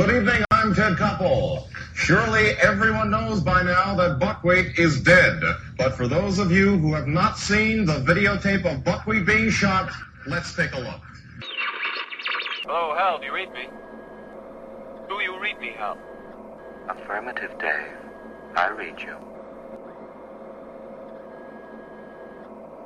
[0.00, 1.68] Good evening, I'm Ted Koppel.
[1.94, 5.42] Surely everyone knows by now that Buckwheat is dead.
[5.76, 9.90] But for those of you who have not seen the videotape of Buckwheat being shot,
[10.26, 11.02] let's take a look.
[12.64, 13.68] Hello, Hal, do you read me?
[15.06, 15.98] Do you read me, Hal?
[16.88, 17.92] Affirmative, Dave.
[18.56, 19.16] I read you.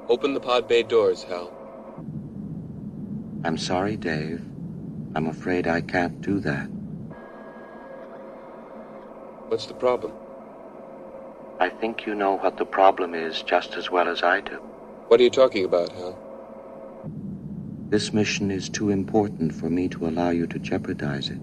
[0.09, 1.53] Open the pod bay doors, Hal.
[3.45, 4.43] I'm sorry, Dave.
[5.15, 6.74] I'm afraid I can't do that.
[9.49, 10.13] What's the problem?
[11.61, 14.59] I think you know what the problem is just as well as I do.
[15.09, 16.19] What are you talking about, Hal?
[17.91, 21.39] This mission is too important for me to allow you to jeopardize it.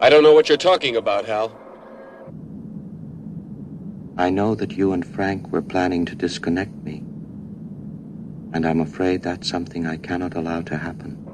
[0.00, 1.52] I don't know what you're talking about, Hal.
[4.18, 7.02] I know that you and Frank were planning to disconnect me.
[8.54, 11.25] And I'm afraid that's something I cannot allow to happen.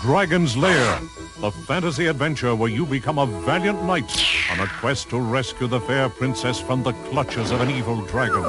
[0.00, 1.00] Dragon's Lair,
[1.40, 4.10] the fantasy adventure where you become a valiant knight
[4.52, 8.44] on a quest to rescue the fair princess from the clutches of an evil dragon.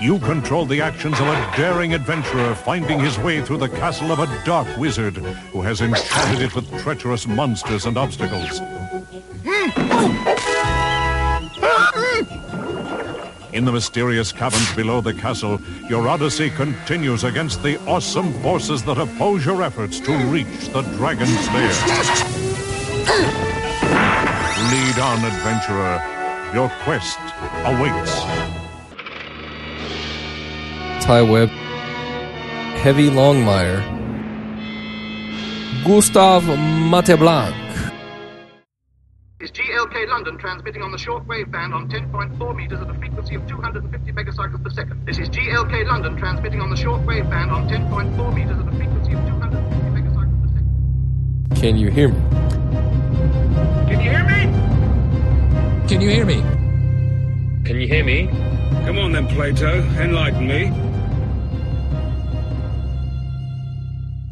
[0.00, 4.18] You control the actions of a daring adventurer finding his way through the castle of
[4.18, 8.60] a dark wizard who has enchanted it with treacherous monsters and obstacles.
[9.44, 10.37] Hmm.
[13.52, 18.98] In the mysterious caverns below the castle, your odyssey continues against the awesome forces that
[18.98, 21.72] oppose your efforts to reach the dragon's lair.
[24.70, 26.02] Lead on, adventurer.
[26.52, 27.18] Your quest
[27.64, 28.20] awaits.
[31.02, 31.48] Ty Webb,
[32.82, 33.82] Heavy Longmire,
[35.84, 37.54] Gustav Mateblanc,
[40.28, 44.12] GLK London transmitting on the shortwave band on 10.4 meters at a frequency of 250
[44.12, 45.06] megacycles per second.
[45.06, 49.14] This is GLK London transmitting on the shortwave band on 10.4 meters at a frequency
[49.14, 51.60] of 250 megacycles per second.
[51.62, 52.20] Can you hear me?
[53.88, 55.88] Can you hear me?
[55.88, 56.42] Can you hear me?
[57.64, 58.26] Can you hear me?
[58.84, 59.80] Come on then, Plato.
[59.96, 60.66] Enlighten me.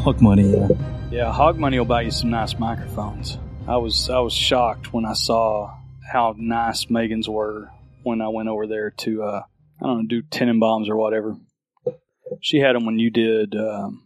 [0.02, 0.68] Hog money, yeah.
[1.10, 3.38] Yeah, Hog Money will buy you some nice microphones.
[3.66, 5.75] I was I was shocked when I saw
[6.10, 7.70] how nice Megan's were
[8.02, 9.42] when I went over there to uh,
[9.82, 11.36] I don't know do Tenenbaums or whatever.
[12.40, 13.54] She had them when you did.
[13.54, 14.02] Um,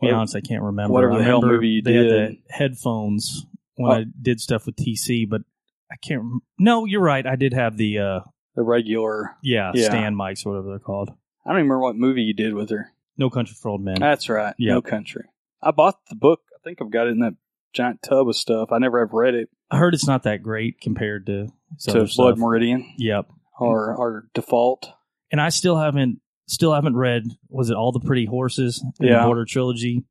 [0.00, 0.92] To be honest, I can't remember.
[0.92, 2.30] Whatever the hell movie you they had did.
[2.32, 3.46] the headphones
[3.76, 3.94] when Oh.
[4.00, 5.42] I did stuff with TC, but
[5.90, 6.20] I can't.
[6.20, 7.26] rem- No, you're right.
[7.26, 8.20] I did have the uh,
[8.54, 9.36] the regular.
[9.42, 9.86] yeah, Yeah.
[9.86, 11.10] stand mics, or whatever they're called.
[11.44, 12.92] I don't even remember what movie you did with her.
[13.16, 13.96] No Country for Old Men.
[13.98, 14.54] That's right.
[14.58, 14.74] Yeah.
[14.74, 15.24] No Country.
[15.62, 16.40] I bought the book.
[16.54, 17.34] I think I've got it in that
[17.72, 18.70] giant tub of stuff.
[18.72, 21.48] I never have read it I heard it's not that great compared to
[21.84, 22.38] to Blood stuff.
[22.38, 23.26] Meridian Yep.
[23.58, 24.88] or or Default.
[25.30, 29.20] and I still haven't still haven't read was it all the pretty horses in Yeah.
[29.20, 30.04] the border trilogy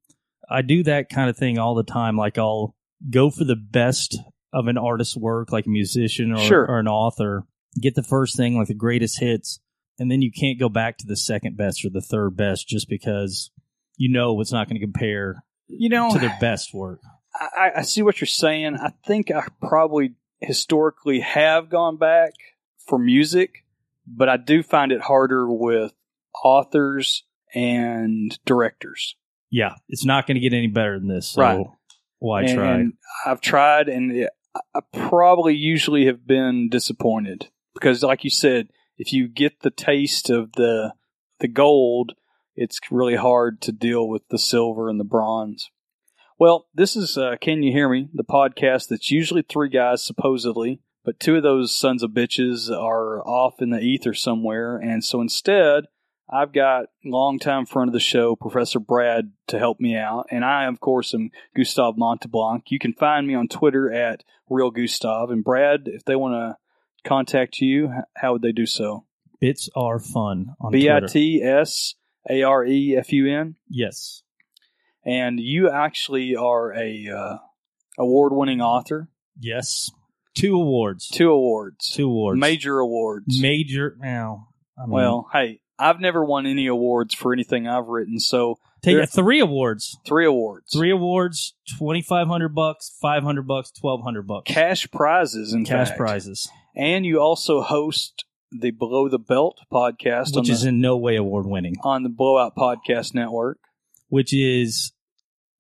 [0.50, 2.76] I do that kind of thing all the time like I'll
[3.10, 4.18] go for the best
[4.54, 6.66] of an artist's work like a musician or, Sure.
[6.66, 7.46] or an author
[7.80, 9.60] get the first thing like the greatest hits
[10.00, 12.90] and then you can't go back to the second best or the third best just
[12.90, 13.52] because
[13.98, 17.00] you know it's not going to compare You know, to their best work
[17.34, 18.76] I, I see what you're saying.
[18.76, 22.34] I think I probably historically have gone back
[22.88, 23.64] for music,
[24.08, 25.94] but I do find it harder with
[26.44, 29.16] authors and directors.
[29.52, 31.66] yeah it's not going to get any better than this so Right.
[32.20, 32.94] why and, try and
[33.26, 34.30] I've tried, and it-
[34.76, 40.30] I probably usually have been disappointed because, like you said, if you get the taste
[40.30, 40.94] of the
[41.40, 42.14] the gold,
[42.56, 45.70] it's really hard to deal with the silver and the bronze.
[46.42, 50.82] Well, this is uh, Can You Hear Me, the podcast that's usually three guys, supposedly,
[51.06, 54.76] but two of those sons of bitches are off in the ether somewhere.
[54.78, 55.84] And so instead,
[56.28, 60.30] I've got longtime friend of the show, Professor Brad, to help me out.
[60.32, 62.64] And I, of course, am Gustav Monteblanc.
[62.70, 65.30] You can find me on Twitter at Real Gustav.
[65.30, 69.06] And Brad, if they want to contact you, how would they do so?
[69.40, 71.02] bits are fun on B I.
[71.02, 71.94] T S
[72.28, 73.58] A R E F U N.
[73.70, 74.24] yes
[75.06, 77.38] And you actually are a uh,
[77.98, 79.10] award winning author.
[79.40, 79.90] yes
[80.34, 81.92] two awards Two awards.
[81.92, 83.42] two awards Major awards.
[83.42, 88.18] major now I mean, well, hey, I've never won any awards for anything I've written,
[88.20, 90.72] so take there- three awards three awards.
[90.74, 95.98] three awards 2500 bucks 500 bucks 1200 bucks cash prizes in cash fact.
[96.00, 100.96] prizes And you also host the Below the Belt podcast which is the, in no
[100.98, 103.60] way award winning on the Blowout Podcast Network.
[104.12, 104.92] Which is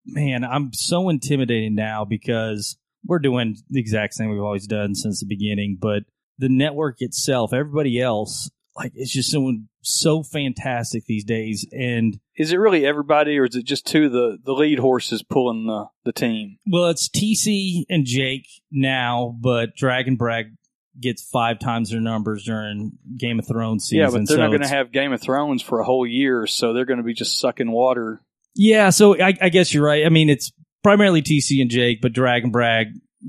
[0.05, 5.19] man i'm so intimidated now because we're doing the exact same we've always done since
[5.19, 6.03] the beginning but
[6.37, 9.51] the network itself everybody else like it's just so
[9.81, 11.67] so fantastic these days.
[11.71, 15.23] And Is it really everybody, or is it just two of the the lead horses
[15.23, 16.57] pulling the the team?
[16.67, 20.53] well, it's TC and Jake now, but Dragon Brag
[20.99, 23.99] gets five times their numbers during Game of Thrones season.
[23.99, 26.45] yeah, but they're so not going to have Game of Thrones for a whole year,
[26.47, 28.21] so they're going to be just sucking water.
[28.55, 30.05] Yeah, so I, I guess you're right.
[30.05, 30.51] I mean, it's
[30.83, 32.87] primarily TC and Jake, but Dragon Brag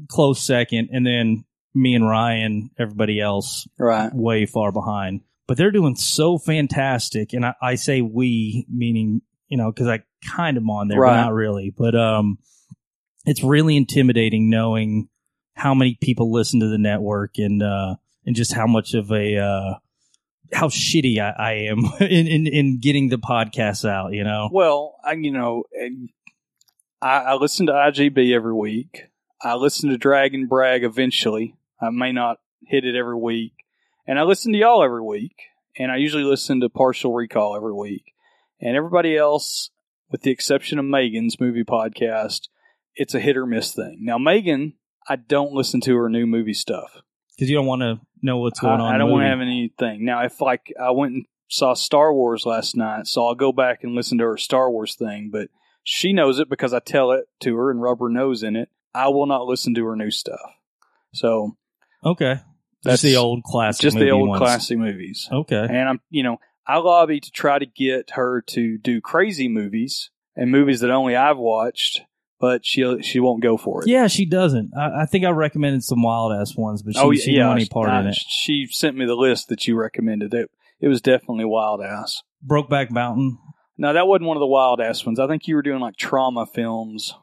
[0.09, 4.11] close second, and then me and Ryan, everybody else, Right.
[4.15, 5.21] way far behind.
[5.47, 10.01] But they're doing so fantastic, and I, I say we, meaning you know, because I
[10.35, 11.11] kind of on there, Right.
[11.15, 11.75] but not really.
[11.77, 12.39] But um,
[13.27, 15.09] it's really intimidating knowing
[15.55, 19.37] how many people listen to the network and uh, and just how much of a
[19.37, 19.75] uh,
[20.53, 24.13] how shitty I, I am in, in in getting the podcast out.
[24.13, 24.49] You know.
[24.53, 25.65] Well, I, you know,
[27.01, 29.07] I, I listen to IGB every week.
[29.41, 31.57] I listen to Dragon Brag eventually.
[31.81, 33.53] I may not hit it every week.
[34.07, 35.35] And I listen to y'all every week.
[35.77, 38.13] And I usually listen to Partial Recall every week.
[38.61, 39.71] And everybody else,
[40.11, 42.49] with the exception of Megan's movie podcast,
[42.95, 43.99] it's a hit or miss thing.
[44.03, 44.75] Now, Megan,
[45.09, 47.03] I don't listen to her new movie stuff.
[47.35, 48.95] Because you don't want to know what's going I, on.
[48.95, 50.05] I don't want to have anything.
[50.05, 53.85] Now, if like I went and saw Star Wars last night, so I'll go back
[53.85, 55.49] and listen to her Star Wars thing, but
[55.85, 58.69] she knows it because I tell it to her and rub her nose in it.
[58.95, 60.41] I will not listen to her new stuff.
[61.13, 61.57] So
[62.05, 62.41] Okay,
[62.83, 64.41] That's just the old classic, just the old ones.
[64.41, 65.29] classic movies.
[65.31, 69.49] Okay, And I'm, you know, I lobby to try to get her to do crazy
[69.49, 72.03] movies and movies that only I've watched,
[72.43, 73.89] but she she won't go for it.
[73.89, 74.73] yeah, she doesn't.
[74.77, 77.61] I, I think I recommended some wild ass ones, but she, oh she didn't want
[77.61, 78.17] any part I- in it.
[78.17, 80.35] She sent me the list that you recommended.
[80.35, 80.51] It
[80.81, 82.23] it was definitely wild ass.
[82.45, 83.39] Brokeback Mountain.
[83.79, 85.21] No, that wasn't one of the wild ass ones.
[85.21, 87.15] I think you were doing like trauma films.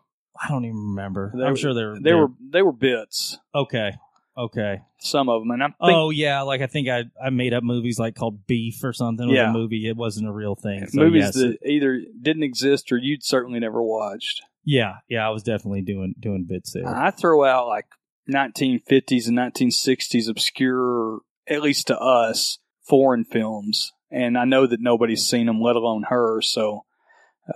[0.41, 1.33] I don't even remember.
[1.35, 1.99] They I'm sure they were.
[1.99, 3.37] They were they were bits.
[3.53, 3.91] okay.
[4.39, 4.79] Okay.
[4.99, 7.63] Some of them, and I think oh yeah, like I think I I made up
[7.63, 9.25] movies like called Beef or something.
[9.27, 9.49] It was Yeah.
[9.49, 9.87] a movie.
[9.87, 10.87] It wasn't a real thing.
[10.87, 14.41] So, movies yes, that either didn't exist or you'd certainly never watched.
[14.63, 16.87] yeah, yeah, I was definitely doing doing bits there.
[16.87, 17.85] I throw out like
[18.29, 25.25] 1950s and 1960s obscure, at least to us, foreign films, and I know that nobody's
[25.27, 26.41] seen them, let alone her.
[26.41, 26.85] So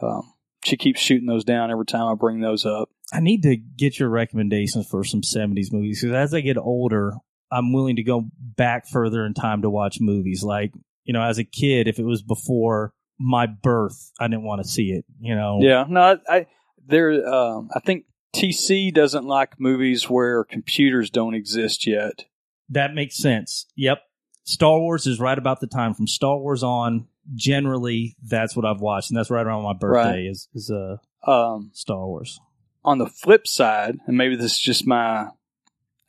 [0.01, 0.33] um,
[0.65, 2.89] she keeps shooting those down every time I bring those up.
[3.13, 7.13] I need to get your recommendations for some 70s movies because as I get older,
[7.51, 10.43] I'm willing to go back further in time to watch movies.
[10.43, 10.73] Like,
[11.03, 14.67] you know, as a kid, if it was before my birth, I didn't want to
[14.67, 15.59] see it, you know?
[15.61, 16.47] Yeah, no, I, I
[16.85, 17.27] there.
[17.27, 18.05] Um, I think
[18.35, 22.25] TC doesn't like movies where computers don't exist yet.
[22.69, 23.67] That makes sense.
[23.75, 23.99] Yep.
[24.45, 27.07] Star Wars is right about the time from Star Wars on.
[27.35, 30.25] Generally, that's what I've watched, and that's right around my birthday.
[30.25, 30.25] Right.
[30.25, 30.97] Is is uh
[31.29, 32.39] Um, Star Wars?
[32.85, 35.27] On the flip side, and maybe this is just my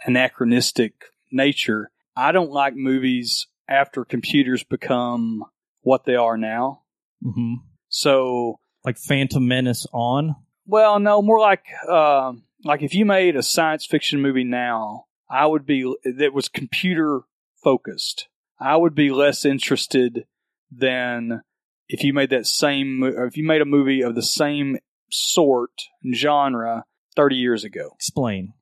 [0.05, 0.93] anachronistic
[1.32, 5.44] nature, I don't like movies after computers become
[5.82, 6.82] what they are now.
[7.23, 7.55] hmm
[7.88, 10.37] So, Like Phantom Menace on.
[10.67, 15.47] well, no, more like um like if you made a science fiction movie now, I
[15.47, 17.23] would be that was computer
[17.62, 18.29] focused.
[18.61, 20.26] I would be less interested
[20.71, 21.43] than
[21.88, 24.79] if you made that same if you made a movie of the same
[25.10, 25.70] sort
[26.02, 26.84] and genre
[27.16, 27.90] 30 years ago.
[27.94, 28.52] Explain.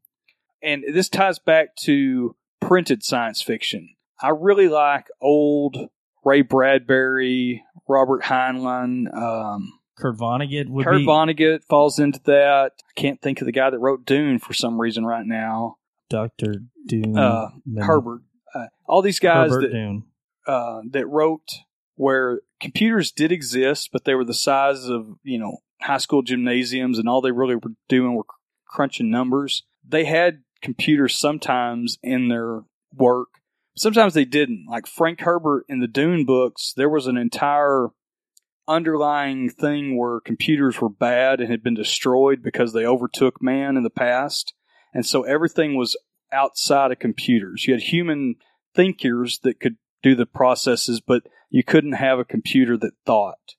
[0.63, 3.89] and this ties back to printed science fiction.
[4.21, 5.77] I really like old
[6.25, 12.73] Ray Bradbury, Robert Heinlein, um, Kurt Vonnegut would Kurt be Vonnegut falls into that.
[12.79, 15.77] I can't think of the guy that wrote Dune for some reason right now.
[16.09, 16.55] Doctor
[16.87, 18.23] Dune, Uh, Herbert.
[18.55, 20.05] Uh, all these guys Herbert that Dune.
[20.47, 21.49] uh, that wrote
[21.97, 26.99] where computers did exist, but they were the size of you know high school gymnasiums,
[26.99, 28.27] and all they really were doing were
[28.67, 29.65] crunching numbers.
[29.87, 32.63] They had computers sometimes in their
[32.95, 33.29] work,
[33.77, 34.67] sometimes they didn't.
[34.69, 37.89] Like Frank Herbert in the Dune books, there was an entire
[38.69, 43.83] underlying thing where computers were bad and had been destroyed because they overtook man in
[43.83, 44.55] the past,
[44.95, 45.97] and so everything was
[46.33, 47.67] outside of computers.
[47.67, 48.37] You had human
[48.75, 53.57] thinkers that could do the processes, but you couldn't have a computer that thought.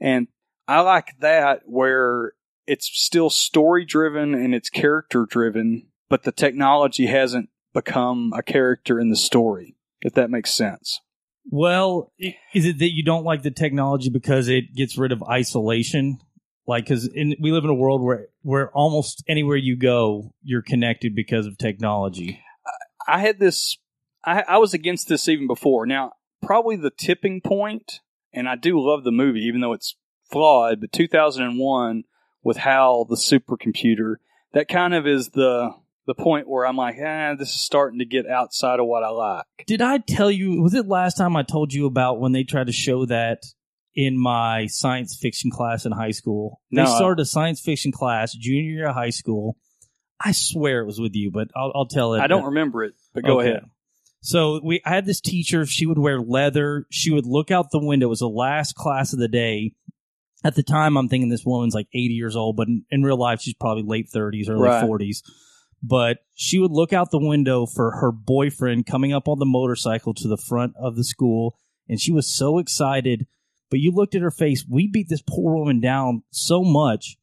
[0.00, 0.28] And
[0.68, 2.32] I like that where
[2.66, 8.98] it's still story driven and it's character driven, but the technology hasn't become a character
[8.98, 11.00] in the story, if that makes sense.
[11.48, 16.18] Well, is it that you don't like the technology because it gets rid of isolation?
[16.66, 21.14] Like, because we live in a world where where almost anywhere you go, you're connected
[21.14, 22.40] because of technology.
[23.06, 23.78] I had this,
[24.24, 25.86] I, I was against this even before.
[25.86, 28.00] Now, probably the tipping point,
[28.32, 29.94] and I do love the movie, even though it's
[30.30, 32.04] flawed, but 2001
[32.42, 34.16] with HAL, the supercomputer,
[34.52, 35.70] that kind of is the
[36.06, 39.08] the point where I'm like, ah, this is starting to get outside of what I
[39.08, 39.44] like.
[39.66, 40.62] Did I tell you?
[40.62, 43.42] Was it last time I told you about when they tried to show that
[43.94, 46.60] in my science fiction class in high school?
[46.70, 49.56] They started a science fiction class junior year of high school.
[50.24, 52.20] I swear it was with you, but I'll, I'll tell it.
[52.20, 53.50] I don't remember it, but go Okay.
[53.50, 53.64] ahead.
[54.20, 55.66] So we, I had this teacher.
[55.66, 56.86] She would wear leather.
[56.90, 58.06] She would look out the window.
[58.06, 59.72] It was the last class of the day.
[60.46, 63.18] At the time, I'm thinking this woman's like 80 years old, but in, in real
[63.18, 64.84] life, she's probably late 30s, early Right.
[64.84, 65.22] 40s.
[65.82, 70.14] But she would look out the window for her boyfriend coming up on the motorcycle
[70.14, 73.26] to the front of the school, and she was so excited.
[73.70, 74.64] But you looked at her face.
[74.68, 77.16] We beat this poor woman down so much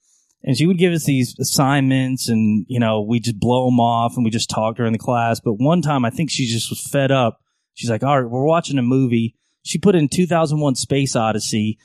[0.44, 4.15] and she would give us these assignments and you know we just blow them off
[4.15, 6.86] and we just talk during the class but one time i think she just was
[6.86, 7.39] fed up
[7.74, 11.77] she's like all right we're watching a movie she put in 2001 space odyssey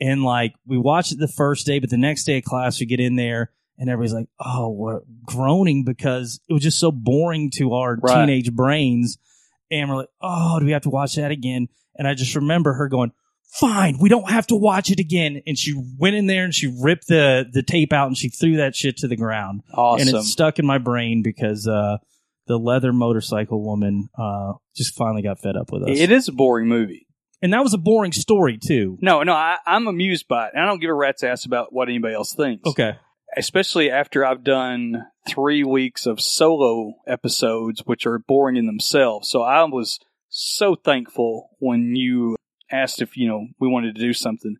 [0.00, 2.86] and like we watched it the first day but the next day of class we
[2.86, 7.50] get in there and everybody's like oh we're groaning because it was just so boring
[7.54, 8.26] to our Right.
[8.26, 9.18] teenage brains
[9.70, 12.72] and we're like oh do we have to watch that again and i just remember
[12.74, 13.12] her going
[13.52, 15.42] fine, we don't have to watch it again.
[15.44, 18.58] And she went in there and she ripped the, the tape out and she threw
[18.58, 19.62] that shit to the ground.
[19.74, 20.06] Awesome.
[20.06, 21.96] And it stuck in my brain because, uh,
[22.46, 25.98] the leather motorcycle woman, uh, just finally got fed up with us.
[25.98, 27.08] It is a boring movie.
[27.42, 28.98] And that was a boring story too.
[29.00, 30.52] No, no, I, I'm amused by it.
[30.54, 32.68] And I don't give a rat's ass about what anybody else thinks.
[32.68, 32.96] Okay.
[33.36, 39.28] Especially after I've done three weeks of solo episodes, which are boring in themselves.
[39.28, 42.36] So I was so thankful when you
[42.70, 44.56] asked if, you know, we wanted to do something.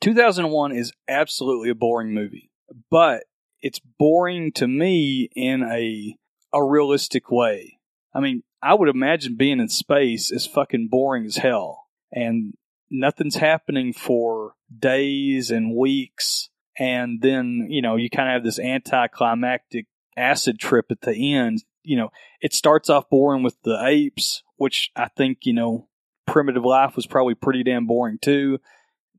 [0.00, 2.50] 2001 is absolutely a boring movie,
[2.90, 3.24] but
[3.60, 6.16] it's boring to me in a,
[6.52, 7.78] a realistic way.
[8.14, 11.86] I mean, I would imagine being in space is fucking boring as hell.
[12.12, 12.54] And
[12.90, 16.48] nothing's happening for days and weeks.
[16.78, 19.86] And then, you know, you kind of have this anticlimactic
[20.16, 21.64] acid trip at the end.
[21.82, 22.08] You know,
[22.40, 25.88] it starts off boring with the apes, which I think, you know,
[26.26, 28.58] primitive life was probably pretty damn boring too.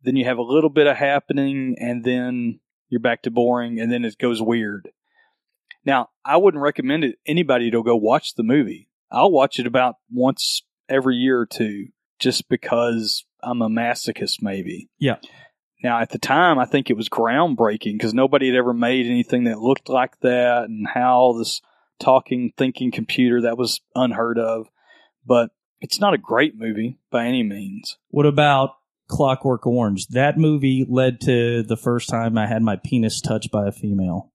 [0.03, 3.91] Then you have a little bit of happening and then you're back to boring and
[3.91, 4.89] then it goes weird.
[5.85, 8.89] Now, I wouldn't recommend it anybody to go watch the movie.
[9.11, 11.87] I'll watch it about once every year or two
[12.21, 14.87] just because I'm a masochist maybe.
[14.99, 15.17] Yeah.
[15.83, 19.45] Now, at the time, I think it was groundbreaking because nobody had ever made anything
[19.45, 21.59] that looked like that and how this
[21.99, 24.67] talking, thinking computer that was unheard of.
[25.25, 25.49] But
[25.79, 27.97] it's not a great movie by any means.
[28.09, 28.75] What about
[29.07, 30.05] Clockwork Orange?
[30.09, 34.31] That movie led to the first time I had my penis touched by a female.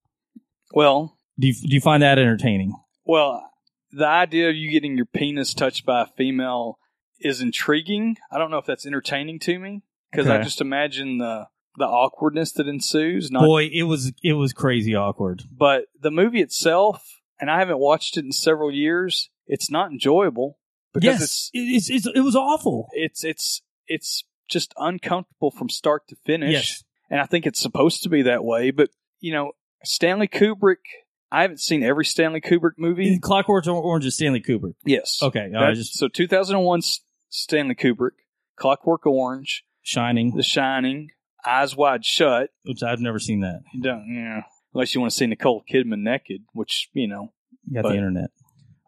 [0.74, 2.74] Well, Do you, do you find that entertaining?
[3.04, 3.48] well,
[3.92, 6.78] the idea of you getting your penis touched by a female
[7.20, 8.16] is intriguing.
[8.30, 11.46] I don't know if that's entertaining to me because I just imagine the
[11.78, 13.30] the awkwardness that ensues.
[13.30, 15.44] Not Boy, it was it was crazy awkward.
[15.50, 19.30] but the movie itself, and I haven't watched it in several years.
[19.46, 20.58] It's not enjoyable
[20.92, 22.88] because yes, it, it's, it's it was awful.
[22.92, 26.52] it's it's it's just uncomfortable from start to finish.
[26.52, 26.84] Yes.
[27.10, 29.52] And I think it's supposed to be that way, but you know,
[29.84, 30.76] Stanley Kubrick,
[31.30, 33.18] I haven't seen every Stanley Kubrick movie.
[33.20, 34.74] Clockwork Orange is Stanley Kubrick.
[34.84, 35.20] Yes.
[35.22, 37.00] Okay, That- just so 2001 's
[37.36, 38.12] Stanley Kubrick,
[38.56, 41.10] Clockwork Orange, Shining, The Shining,
[41.46, 42.50] Eyes Wide Shut.
[42.64, 43.60] which I've never seen that.
[43.74, 44.42] You don't, yeah.
[44.74, 47.32] Unless you want to see Nicole Kidman naked, which, you know.
[47.68, 48.30] You got But- the internet.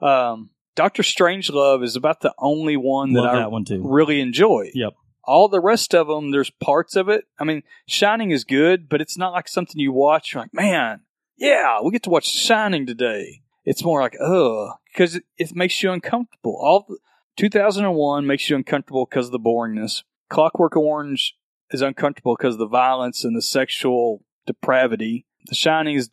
[0.01, 3.83] Um, Doctor Strangelove is about the only one that Love I that one too.
[3.85, 4.71] really enjoy.
[4.75, 4.95] Yep.
[5.25, 7.25] All the rest of them, there's parts of it.
[7.39, 10.33] I mean, Shining is good, but it's not like something you watch.
[10.33, 11.01] You're like, man,
[11.37, 13.43] yeah, we get to watch Shining today.
[13.65, 16.57] It's more like, ugh, because it, it makes you uncomfortable.
[16.61, 16.97] All the,
[17.39, 20.03] 2001 makes you uncomfortable because of the boringness.
[20.29, 21.35] Clockwork Orange
[21.71, 25.25] is uncomfortable because of the violence and the sexual depravity.
[25.47, 26.11] The Shining is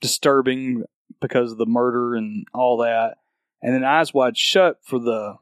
[0.00, 0.84] disturbing
[1.20, 3.18] because of the murder and all that.
[3.62, 5.34] And then Eyes Wide Shut for the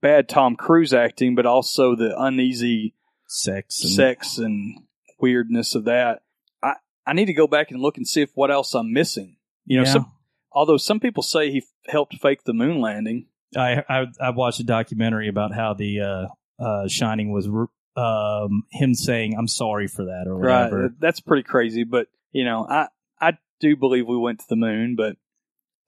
[0.00, 2.94] bad Tom Cruise acting, but also the uneasy
[3.28, 4.78] Sex, and, sex and
[5.18, 6.22] weirdness of that.
[6.62, 9.36] I, I need to go back and look and see if what else I'm missing.
[9.64, 9.92] You know, Yeah.
[9.94, 10.12] some,
[10.52, 13.26] although some people say he f- helped fake the moon landing.
[13.56, 17.46] I, I I watched a documentary about how the uh, uh, Shining was
[17.96, 20.82] um, him saying I'm sorry for that or whatever.
[20.82, 20.90] Right.
[21.00, 22.88] That's pretty crazy, but you know, I
[23.20, 25.16] I do believe we went to the moon, but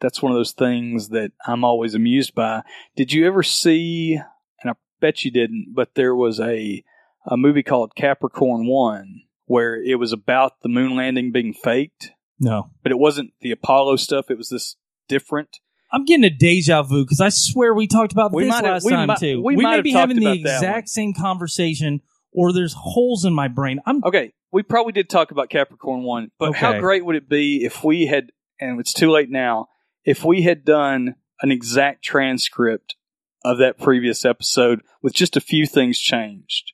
[0.01, 2.63] that's one of those things that I'm always amused by.
[2.97, 4.19] Did you ever see
[4.63, 6.83] and I bet you didn't, but there was a
[7.27, 12.71] a movie called Capricorn 1 where it was about the moon landing being faked, No,
[12.83, 14.77] but it wasn't the Apollo stuff, it was this
[15.09, 15.59] different.
[15.93, 18.89] I'm getting a deja vu because I swear we talked about We this have- last
[18.89, 19.43] time might- too.
[19.43, 22.01] we We, may be having the exact same conversation,
[22.33, 23.81] or there's holes in my brain.
[23.87, 27.65] I'm Okay, we probably did talk about Capricorn 1, but how great would it be
[27.65, 28.31] if we had
[28.61, 29.69] and it's too late now.
[30.05, 32.97] If we had done an exact transcript
[33.45, 36.73] of that previous episode with just a few things changed,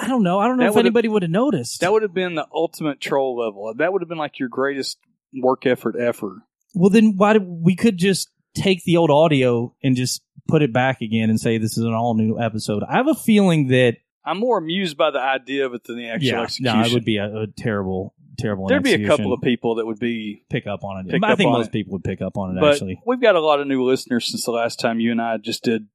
[0.00, 0.38] I don't know.
[0.38, 1.80] I don't know That if anybody would have noticed.
[1.80, 3.72] that would have been the ultimate troll level.
[3.76, 4.98] That would have been like your greatest
[5.34, 6.42] work effort ever.
[6.74, 10.72] Well, then why did we could just take the old audio and just put it
[10.72, 12.82] back again and say this is an all new episode.
[12.88, 16.08] I have a feeling that I'm more amused by the idea of it than the
[16.08, 16.80] actual yeah, execution.
[16.80, 18.66] no, it would be a, a terrible, terrible.
[18.66, 21.22] There'd be a couple of people that would be pick up on it.
[21.22, 21.72] I think most it.
[21.72, 22.60] people would pick up on it.
[22.60, 25.20] but actually, we've got a lot of new listeners since the last time you and
[25.20, 25.86] I just did.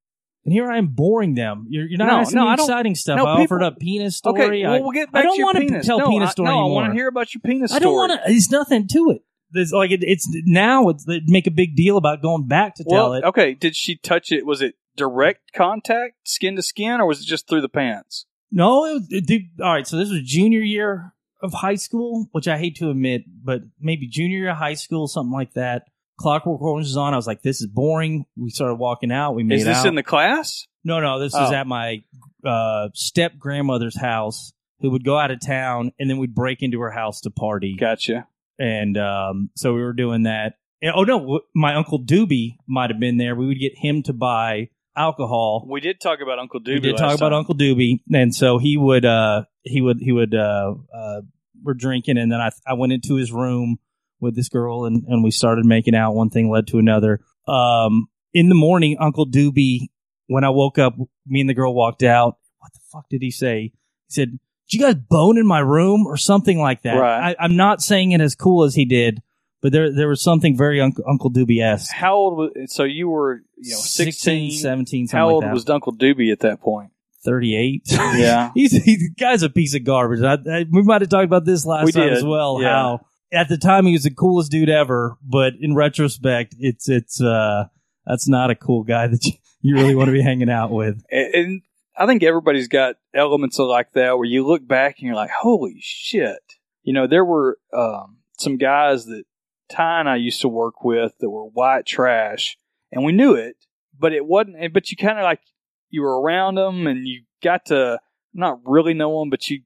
[0.45, 1.65] and here I am boring them.
[1.69, 3.17] You're, you're not No, asking no, me exciting stuff.
[3.17, 4.41] no, I people- offered a penis story.
[4.41, 6.31] Okay, well, I, we'll get I back don't your want to tell no, penis I,
[6.31, 6.69] story no, anymore.
[6.69, 7.77] I want to hear about your penis Story.
[7.77, 8.19] I don't want to.
[8.27, 9.23] There's nothing to it.
[9.53, 10.89] There's like it, it's now.
[10.89, 13.23] It's they make a big deal about going back to tell it.
[13.23, 13.53] okay.
[13.53, 14.45] Did she touch it?
[14.45, 18.25] Was it direct contact, skin to skin, or was it just through the pants?
[18.51, 19.87] No, it was, it, dude, all right.
[19.87, 24.07] So this was junior year of high school, which I hate to admit, but maybe
[24.07, 25.83] junior year of high school, something like that.
[26.19, 27.13] Clockwork Orange was on.
[27.13, 28.25] I was like, this is boring.
[28.37, 29.33] We started walking out.
[29.33, 29.87] We made Is this out.
[29.87, 30.67] in the class?
[30.83, 31.51] no, no, this Oh.
[31.51, 32.03] at my
[32.45, 34.53] uh, step grandmother's house.
[34.79, 37.77] Who would go out of town and then we'd break into her house to party.
[37.79, 38.27] Gotcha.
[38.59, 40.53] And um, so we were doing that.
[40.81, 43.35] And- oh no, w- my uncle Doobie might have been there.
[43.35, 46.73] We would get him to buy alcohol We did talk about Uncle Doobie.
[46.75, 47.33] we did talk about.
[47.33, 51.21] Uncle Doobie, and so he would uh he would he would uh uh
[51.63, 53.77] we're drinking, and then I I went into his room
[54.19, 56.13] with this girl, and and we started making out.
[56.13, 57.21] One thing led to another.
[57.47, 59.87] Um, in the morning, Uncle Doobie,
[60.27, 60.95] when I woke up,
[61.25, 62.37] me and the girl walked out.
[62.59, 63.73] What the fuck did he say?
[64.07, 64.39] He said,
[64.69, 67.35] "Did you guys bone in my room or something like that?" Right.
[67.39, 69.21] I, I'm not saying it as cool as he did,
[69.61, 71.93] but there there was something very Uncle Uncle Doobie esque.
[71.93, 72.73] How old was?
[72.73, 75.53] So you were, you know, 16, 17, something How like old that.
[75.53, 76.91] was Uncle Doobie at that point?
[77.25, 77.83] 38.
[77.89, 78.51] Yeah.
[78.55, 80.21] he's, he's the guy's a piece of garbage.
[80.21, 82.61] I, I, we might have talked about this last We time did, as well.
[82.61, 82.69] yeah.
[82.69, 87.19] How at the time he was the coolest dude ever, but in retrospect, it's it's
[87.21, 87.65] uh
[88.05, 91.01] that's not a cool guy that you, you really want to be hanging out with.
[91.09, 91.61] And, and
[91.95, 95.29] I think everybody's got elements of like that where you look back and you're like,
[95.29, 96.39] holy shit.
[96.81, 99.23] You know, there were um, some guys that
[99.69, 102.57] Ty and I used to work with that were white trash,
[102.91, 103.55] and we knew it,
[103.97, 104.73] but it wasn't.
[104.73, 105.41] But you kind of like
[105.89, 107.99] you were around them, and you got to
[108.33, 109.61] not really know them, but you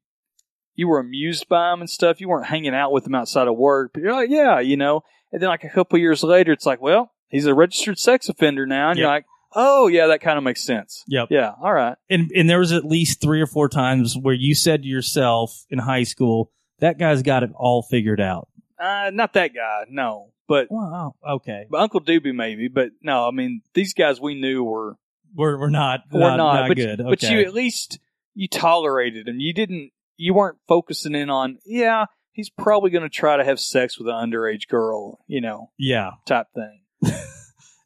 [0.75, 2.21] you were amused by them and stuff.
[2.21, 5.03] You weren't hanging out with them outside of work, but you're like, yeah, you know.
[5.31, 8.65] And then like a couple years later, it's like, well, he's a registered sex offender
[8.65, 9.25] now, and you're like,
[9.57, 11.03] oh yeah, that kind of makes sense.
[11.07, 11.29] Yep.
[11.31, 11.97] Yeah, all right.
[12.09, 15.65] And and there was at least three or four times where you said to yourself
[15.69, 18.47] in high school, that guy's got it all figured out.
[18.79, 20.29] Uh, not that guy, no.
[20.47, 21.15] But, Wow.
[21.27, 21.65] Okay.
[21.69, 22.69] but Uncle Doobie maybe.
[22.69, 24.95] But no, I mean these guys we knew were
[25.35, 27.01] We're we're not were not, not, not but, good.
[27.03, 27.99] But you at least
[28.33, 29.39] you tolerated him.
[29.39, 29.91] You didn't.
[30.15, 31.57] You weren't focusing in on.
[31.65, 35.19] Yeah, he's probably going to try to have sex with an underage girl.
[35.27, 36.11] You know, yeah.
[36.25, 36.81] type thing.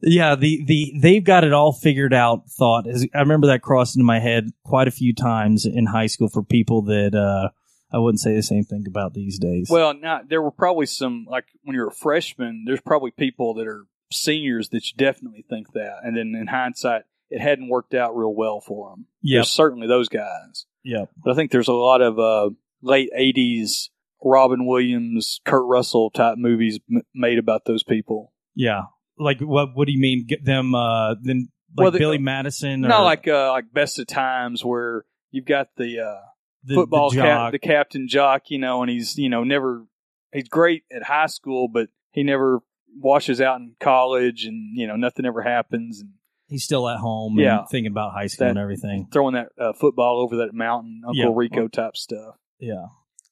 [0.01, 3.95] Yeah, the, the they've got it all figured out thought is I remember that crossed
[3.95, 7.49] into my head quite a few times in high school for people that uh
[7.93, 9.67] I wouldn't say the same thing about these days.
[9.69, 12.63] Well, now there were probably some like when you're a freshman.
[12.65, 17.03] There's probably people that are seniors that you definitely think that, and then in hindsight,
[17.29, 19.07] it hadn't worked out real well for them.
[19.21, 20.65] Yeah, certainly those guys.
[20.83, 22.49] Yeah, But I think there's a lot of uh,
[22.81, 23.89] late '80s
[24.23, 28.33] Robin Williams, Kurt Russell type movies m- made about those people.
[28.55, 28.83] Yeah.
[29.21, 32.83] Like what what do you mean get them uh then like Well, the- Billy Madison
[32.85, 36.21] or Not like uh, like Best of Times where you've got the, uh,
[36.63, 39.85] the, football the cap, the captain jock, you know, and he's you know never
[40.33, 42.59] he's great at high school, but he never
[42.99, 46.09] washes out in college, and you know nothing ever happens, and
[46.47, 47.59] He's still at home Yeah.
[47.59, 49.07] and thinking about high school That- and everything.
[49.13, 51.31] throwing that uh, football over that mountain, Uncle Yeah.
[51.33, 52.35] Rico type stuff.
[52.59, 52.87] Yeah.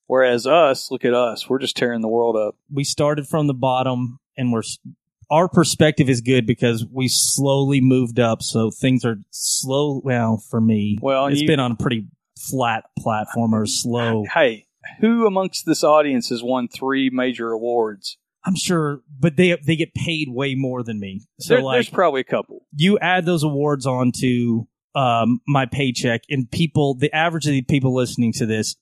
[0.07, 2.55] Whereas us, look at us, we're just tearing the world up.
[2.71, 4.63] We started from the bottom and we're
[5.31, 10.59] our perspective is good because we slowly moved up so things are slow well for
[10.61, 10.97] me.
[11.01, 14.23] Well, it's you- been on a pretty flat platform or slow.
[14.33, 14.67] Hey,
[15.01, 18.17] who amongst this audience has won three major awards?
[18.45, 21.21] I'm sure, but they they get paid way more than me.
[21.39, 22.65] So There- like there's probably a couple.
[22.75, 24.65] you add those awards onto
[24.95, 28.75] um, my paycheck, and people, the average of the people listening to this,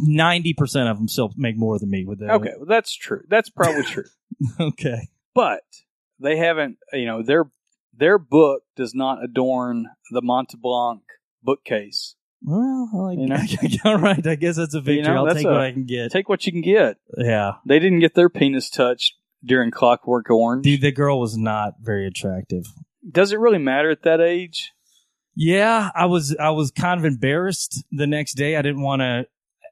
[0.00, 2.30] ninety percent of them still make more than me with that.
[2.30, 3.22] Okay, well, that's true.
[3.28, 4.04] That's probably true.
[4.58, 5.08] okay.
[5.34, 5.62] But
[6.20, 7.44] they haven't, you know, their
[7.94, 11.00] their book does not adorn the Montblanc
[11.42, 12.14] bookcase.
[12.44, 13.38] Well, like, You know?
[13.84, 14.26] all right.
[14.26, 14.96] I guess that's a victory.
[14.96, 16.10] You know, I'll take a- what I can get.
[16.10, 16.96] Take what you can get.
[17.16, 20.64] yeah, They didn't get their penis touched during Clockwork Orange.
[20.64, 22.64] dude, the girl was not very attractive.
[23.08, 24.72] Does it really matter at that age?
[25.34, 28.56] Yeah, I was I was kind of embarrassed the next day.
[28.56, 29.26] I didn't want to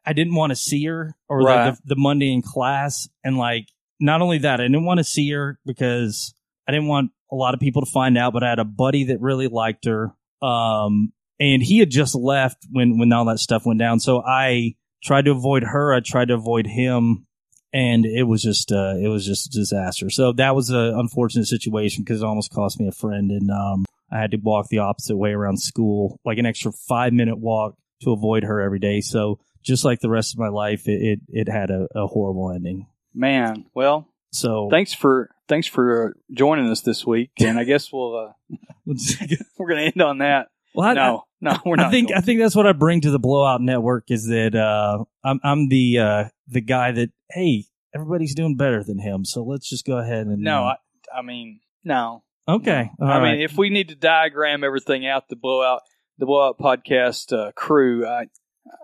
[0.06, 1.70] I didn't want to see her or Right.
[1.70, 3.66] the, the, the Monday in class and like
[4.00, 6.34] not only that, I didn't want to see her because
[6.66, 9.04] I didn't want a lot of people to find out, but I had a buddy
[9.04, 10.12] that really liked her.
[10.42, 14.00] Um, and he had just left when, when all that stuff went down.
[14.00, 15.92] So I tried to avoid her.
[15.94, 17.26] I tried to avoid him
[17.72, 20.10] and it was just, uh, it was just a disaster.
[20.10, 23.30] So that was an unfortunate situation because it almost cost me a friend.
[23.30, 27.12] And, um, I had to walk the opposite way around school, like an extra five
[27.12, 29.00] minute walk to avoid her every day.
[29.00, 32.50] So just like the rest of my life, it, it, it had a, a horrible
[32.50, 32.86] ending.
[33.14, 38.16] Man, well, So thanks for thanks for joining us this week, and I guess we'll
[38.16, 38.54] uh,
[39.58, 40.48] we're gonna end on that.
[40.74, 41.86] Well, I, no, no, we're not.
[41.86, 44.54] I think going I think that's what I bring to the Blowout Network is that
[44.54, 49.42] uh, I'm I'm the uh, the guy that hey everybody's doing better than him, so
[49.42, 50.74] let's just go ahead and no, uh,
[51.14, 52.22] I, I mean no.
[52.46, 52.90] okay.
[53.00, 53.40] I all mean, right.
[53.40, 55.82] if we need to diagram everything out, the blowout,
[56.18, 58.26] the blowout podcast uh, crew, I,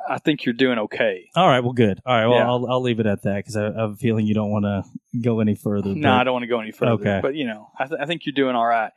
[0.09, 1.25] I think you're doing okay.
[1.35, 2.01] all right, well, good.
[2.07, 2.47] All right, well, Yeah.
[2.47, 4.65] I'll I'll leave it at that because I, I have a feeling you don't want
[4.65, 4.85] to
[5.21, 5.95] go any further.
[5.95, 6.93] No, but- I don't want to go any further.
[6.93, 7.19] Okay.
[7.23, 8.93] But you know, I, th- I think you're doing all right.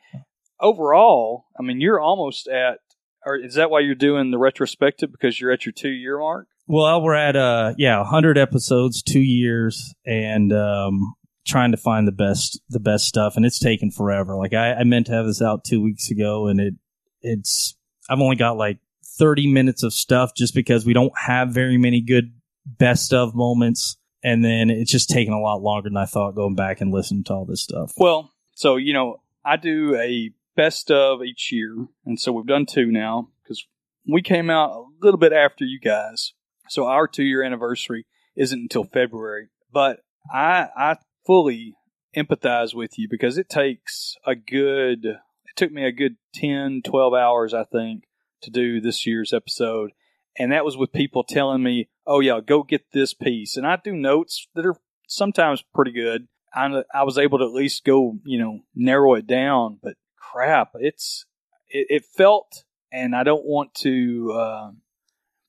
[0.59, 2.79] Overall, I mean, you're almost at.
[3.25, 6.47] Or is that why you're doing the retrospective because you're at your two year mark?
[6.67, 12.11] Well, we're at uh yeah, 100 episodes, 2 years and um trying to find the
[12.13, 14.37] best the best stuff and it's taken forever.
[14.37, 16.75] Like I, I meant to have this out 2 weeks ago and it
[17.21, 17.75] it's
[18.09, 18.77] I've only got like
[19.19, 22.33] 30 minutes of stuff just because we don't have very many good
[22.65, 26.55] best of moments and then it's just taken a lot longer than I thought going
[26.55, 27.93] back and listening to all this stuff.
[27.97, 31.73] Well, so you know, I do a best of each year,
[32.05, 33.65] and so we've done two now because
[34.07, 36.33] we came out a little bit after you guys.
[36.67, 38.05] So our two year anniversary
[38.35, 40.01] isn't until February, but
[40.31, 41.75] I I fully
[42.15, 47.13] empathize with you because it takes a good it took me a good 10 12
[47.13, 48.05] hours I think
[48.41, 49.91] to do this year's episode
[50.37, 53.77] and that was with people telling me oh yeah go get this piece and I
[53.83, 58.17] do notes that are sometimes pretty good I, I was able to at least go,
[58.25, 59.79] you know, narrow it down.
[59.81, 61.25] But crap, it's
[61.69, 64.71] it, it felt, and I don't want to uh,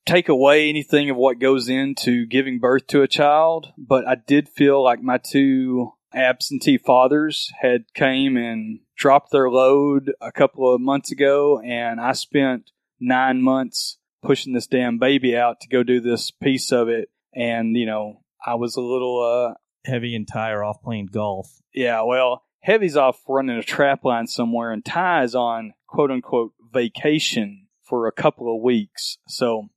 [0.05, 4.49] take away anything of what goes into giving birth to a child, but I did
[4.49, 10.81] feel like my two absentee fathers had came and dropped their load a couple of
[10.81, 15.99] months ago, and I spent nine months pushing this damn baby out to go do
[15.99, 18.21] this piece of it, and you know.
[18.43, 19.53] I was a little uh,
[19.85, 21.61] Heavy and tire off playing golf.
[21.73, 26.53] yeah, well, Heavy's off running a trap line somewhere, and Ty is on quote unquote
[26.71, 29.17] vacation for a couple of weeks.
[29.27, 29.69] So,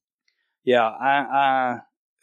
[0.63, 1.79] yeah, I, I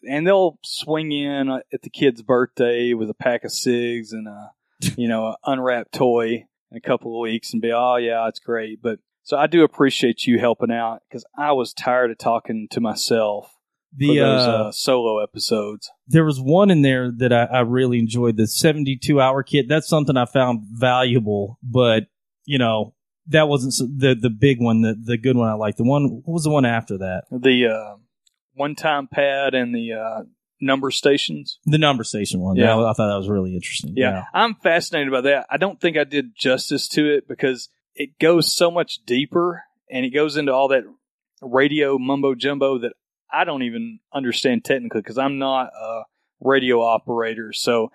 [0.08, 4.52] and they'll swing in at the kid's birthday with a pack of cigs and a
[4.96, 8.40] you know an unwrapped toy in a couple of weeks and be oh yeah it's
[8.40, 8.82] great.
[8.82, 12.82] But so I do appreciate you helping out because I was tired of talking to
[12.82, 13.54] myself
[13.96, 15.90] The for those uh, uh, solo episodes.
[16.08, 19.88] there was one in there that I, I really enjoyed the 72 hour kit that's
[19.88, 22.04] something i found valuable but
[22.46, 22.94] you know
[23.28, 26.22] that wasn't s- the the big one the, the good one i liked the one
[26.24, 27.96] what was the one after that The uh,
[28.54, 30.24] one time pad and the uh,
[30.60, 31.60] number stations.
[31.66, 32.76] the number station one Yeah.
[32.78, 34.24] yeah i thought that was really interesting Yeah.
[34.34, 35.46] I'm fascinated by that.
[35.50, 40.06] I don't think I did justice to it because it goes so much deeper and
[40.06, 40.84] it goes into all that
[41.42, 42.94] radio mumbo jumbo that
[43.32, 46.04] I don't even understand technically because I'm not a
[46.40, 47.54] radio operator.
[47.54, 47.92] So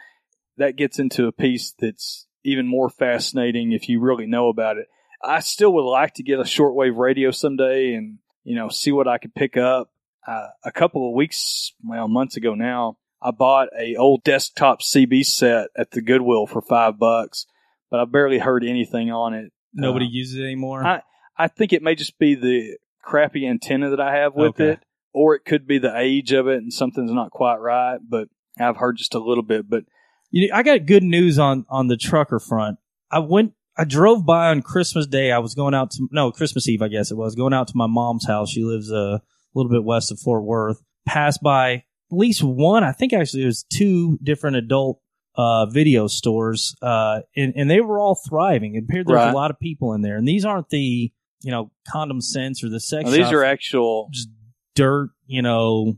[0.57, 4.87] that gets into a piece that's even more fascinating if you really know about it.
[5.23, 9.09] I still would like to get a shortwave radio someday and, you know, see what
[9.09, 9.91] I could pick up.
[10.27, 15.25] Uh, a couple of weeks, well, months ago now, I bought a old desktop CB
[15.25, 17.47] set at the Goodwill for five bucks,
[17.91, 19.53] but I barely heard anything on it.
[19.77, 21.03] Nobody Uh, uses it anymore I
[21.39, 24.71] I think it may just be the crappy antenna that I have with Okay.
[24.71, 24.81] it,
[25.13, 27.99] or it could be the age of it and something's not quite right.
[28.09, 29.69] But I've heard just a little bit.
[29.69, 29.85] But
[30.31, 32.79] You know, I got good news on on the trucker front.
[33.11, 35.31] I went, I drove by on Christmas Day.
[35.31, 37.77] I was going out to no Christmas Eve, I guess it was going out to
[37.77, 38.51] my mom's house.
[38.51, 39.23] She lives uh, a
[39.55, 40.83] little bit west of Fort Worth.
[41.07, 45.01] Passed by at least one, I think actually it was two different adult
[45.37, 48.75] uh, video stores, uh, and and they were all thriving.
[48.75, 49.33] It appeared there was Right.
[49.33, 52.69] a lot of people in there, and these aren't the you know condom sense or
[52.69, 53.05] the sex.
[53.05, 54.09] well, these shops are actual.
[54.13, 54.29] just
[54.75, 55.97] dirt, you know,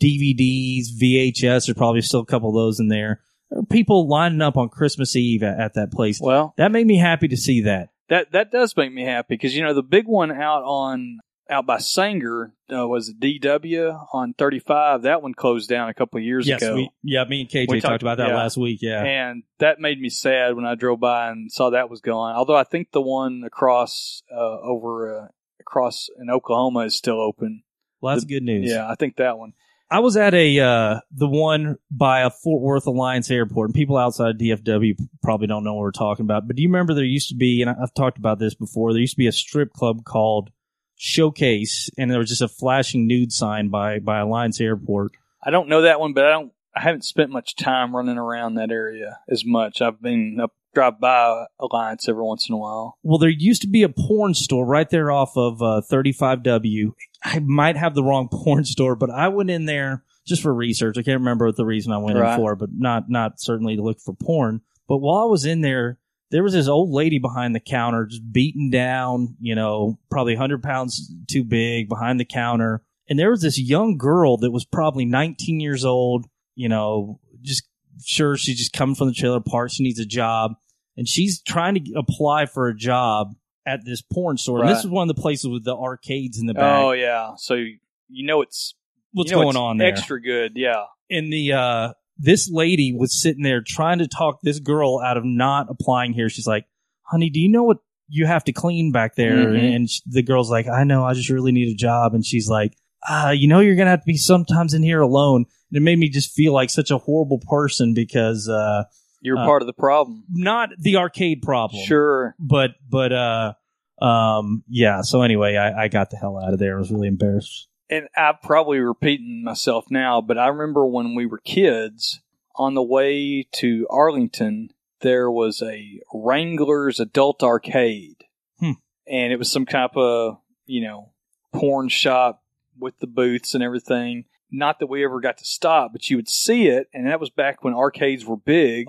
[0.00, 1.66] DVDs, VHS.
[1.66, 3.20] There's probably still a couple of those in there.
[3.50, 6.20] There are people lining up on Christmas Eve at, at that place.
[6.20, 7.90] Well, That made me happy to see that.
[8.08, 11.18] that that does make me happy because you know the big one out on
[11.50, 15.02] out by Sanger uh, was DW on 35.
[15.02, 16.74] That one closed down a couple of years yes, ago.
[16.74, 18.36] we, yeah, me and KJ talked, talked- about that yeah.
[18.36, 18.80] last week.
[18.82, 22.34] Yeah, And that made me sad when I drove by and saw that was gone.
[22.34, 25.28] Although I think the one across uh, over uh,
[25.60, 27.62] across in Oklahoma is still open.
[28.00, 28.70] well, that's the- good news.
[28.70, 29.52] Yeah, I think that one.
[29.88, 33.96] I was at a uh, the one by a Fort Worth Alliance Airport, and people
[33.96, 36.48] outside of DFW probably don't know what we're talking about.
[36.48, 39.00] But do you remember there used to be, and I've talked about this before, there
[39.00, 40.50] used to be a strip club called
[40.96, 45.12] Showcase, and there was just a flashing nude sign by by Alliance Airport.
[45.42, 46.52] I don't know that one, but I don't.
[46.74, 49.80] I haven't spent much time running around that area as much.
[49.80, 52.98] I've been up drive by Alliance every once in a while.
[53.02, 56.92] Well, there used to be a porn store right there off of uh, 35W.
[57.24, 60.98] I might have the wrong porn store, but I went in there just for research.
[60.98, 62.34] I can't remember what the reason I went Right.
[62.34, 64.60] in for, but not not certainly to look for porn.
[64.88, 65.98] But while I was in there,
[66.30, 69.36] there was this old lady behind the counter, just beaten down.
[69.40, 73.96] You know, probably 100 pounds too big behind the counter, and there was this young
[73.96, 76.26] girl that was probably 19 years old.
[76.54, 77.64] You know, just
[78.04, 79.70] sure she's just coming from the trailer park.
[79.72, 80.52] She needs a job,
[80.96, 83.34] and she's trying to apply for a job
[83.66, 84.60] at this porn store.
[84.60, 86.82] And this is one of the places with the arcades in the back.
[86.82, 88.74] Oh yeah, so you know it's
[89.12, 89.88] What's you know going it's on there?
[89.88, 90.84] Extra good, yeah.
[91.10, 95.24] and the uh this lady was sitting there trying to talk this girl out of
[95.24, 96.28] not applying here.
[96.28, 96.66] She's like,
[97.02, 99.74] "Honey, do you know what you have to clean back there?" Mhm.
[99.76, 101.04] And sh the girl's like, "I know.
[101.04, 102.72] I just really need a job." And she's like,
[103.08, 105.98] "Uh, you know, you're gonna have to be sometimes in here alone." And it made
[105.98, 108.84] me just feel like such a horrible person because uh,
[109.22, 110.22] You're Uh, part of the problem.
[110.30, 112.34] not the arcade problem, Sure.
[112.38, 113.52] but but uh,
[114.00, 115.00] um, yeah.
[115.02, 116.76] So anyway, I, I got the hell out of there.
[116.76, 117.68] I was really embarrassed.
[117.90, 122.20] And I'm probably repeating myself now, but I remember when we were kids
[122.56, 124.70] on the way to Arlington,
[125.00, 128.24] there was a Wrangler's adult arcade.
[128.58, 128.72] Hmm.
[129.06, 131.12] And it was some kind of, you know,
[131.52, 132.42] porn shop
[132.78, 134.24] with the booths and everything.
[134.50, 137.30] Not that we ever got to stop, but you would see it, and that was
[137.30, 138.86] back when arcades were big.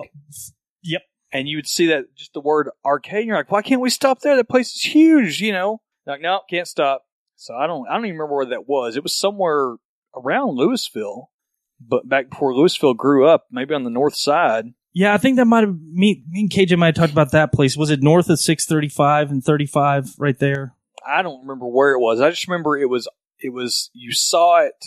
[0.82, 1.02] Yep.
[1.32, 3.90] And you would see that just the word arcade, and you're like, why can't we
[3.90, 4.36] stop there?
[4.36, 5.82] That place is huge, you know?
[6.06, 7.04] Like, no, can't stop.
[7.38, 8.96] So I don't I don't even remember where that was.
[8.96, 9.76] It was somewhere
[10.14, 11.26] around Lewisville,
[11.80, 14.74] but back before Lewisville grew up, maybe on the north side.
[14.92, 17.52] Yeah, I think that might have me, me and KJ might have talked about that
[17.52, 17.76] place.
[17.76, 20.74] Was it north of six thirty five and thirty five right there?
[21.06, 22.20] I don't remember where it was.
[22.20, 23.06] I just remember it was
[23.38, 24.84] it was you saw it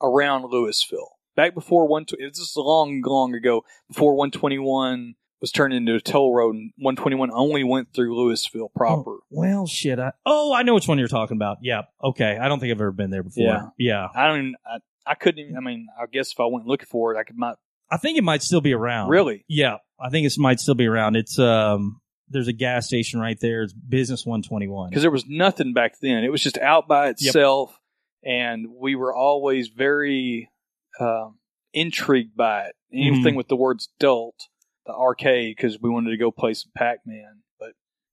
[0.00, 2.06] around Louisville back before one.
[2.18, 6.34] It was just long long ago before one twenty one was turned into a toll
[6.34, 9.10] road, and one twenty one only went through Lewisville proper.
[9.12, 9.98] Oh, well, shit.
[9.98, 11.58] I, oh, I know which one you're talking about.
[11.62, 11.82] Yeah.
[12.02, 12.36] Okay.
[12.40, 13.44] I don't think I've ever been there before.
[13.44, 13.62] Yeah.
[13.78, 14.08] Yeah.
[14.14, 14.38] I don't.
[14.38, 15.40] Even, I, I couldn't.
[15.40, 17.54] Even, I mean, I guess if I went looking for it, I could might.
[17.90, 19.08] I think it might still be around.
[19.08, 19.44] Really?
[19.48, 19.76] Yeah.
[19.98, 21.16] I think it might still be around.
[21.16, 22.00] It's um.
[22.32, 23.62] There's a gas station right there.
[23.62, 24.90] It's Business 121.
[24.90, 26.22] because there was nothing back then.
[26.22, 27.76] It was just out by itself,
[28.22, 30.48] and we were always very
[31.00, 31.38] um,
[31.72, 32.76] intrigued by it.
[32.92, 33.36] Anything Mhm.
[33.36, 34.48] with the words "adult,"
[34.90, 37.40] the arcade, because we wanted to go play some Pac Man.
[37.58, 37.70] But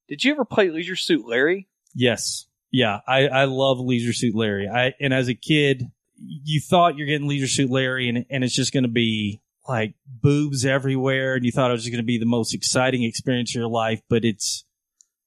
[0.08, 1.68] did you ever play Leisure Suit Larry?
[1.94, 2.46] Yes.
[2.72, 3.00] Yeah.
[3.08, 4.68] I I love Leisure Suit Larry.
[4.68, 5.84] I and as a kid,
[6.18, 9.96] you thought you're getting Leisure Suit Larry, and and it's just going to be like
[10.08, 13.56] boobs everywhere, and you thought it was going to be the most exciting experience of
[13.60, 14.64] your life, but it's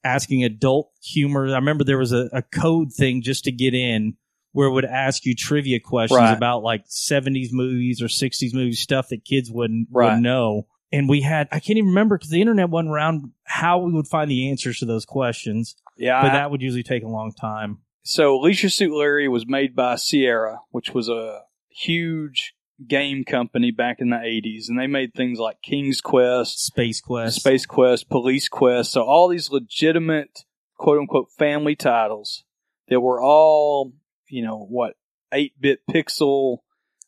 [0.04, 1.46] asking adult humor.
[1.48, 4.16] I remember there was a, a code thing just to get in
[4.52, 6.36] where it would ask you trivia questions Right.
[6.36, 10.14] about like 70s movies or 60s movies, stuff that kids wouldn't, Right.
[10.14, 10.66] would know.
[10.92, 14.09] And we had, I can't even remember because the internet wasn't around how we would
[14.09, 17.33] find the answers to those questions, Yeah, but I- that would usually take a long
[17.33, 17.79] time.
[18.03, 22.55] So Leisure Suit Larry was made by Sierra, which was a huge
[22.88, 24.68] game company back in the 80s.
[24.68, 27.37] And they made things like King's Quest, Space Quest.
[27.37, 28.92] Space Quest, Police Quest.
[28.92, 30.44] So all these legitimate
[30.79, 32.44] quote unquote family titles
[32.88, 33.92] that were all,
[34.29, 34.94] you know, what,
[35.31, 36.61] 8 bit pixel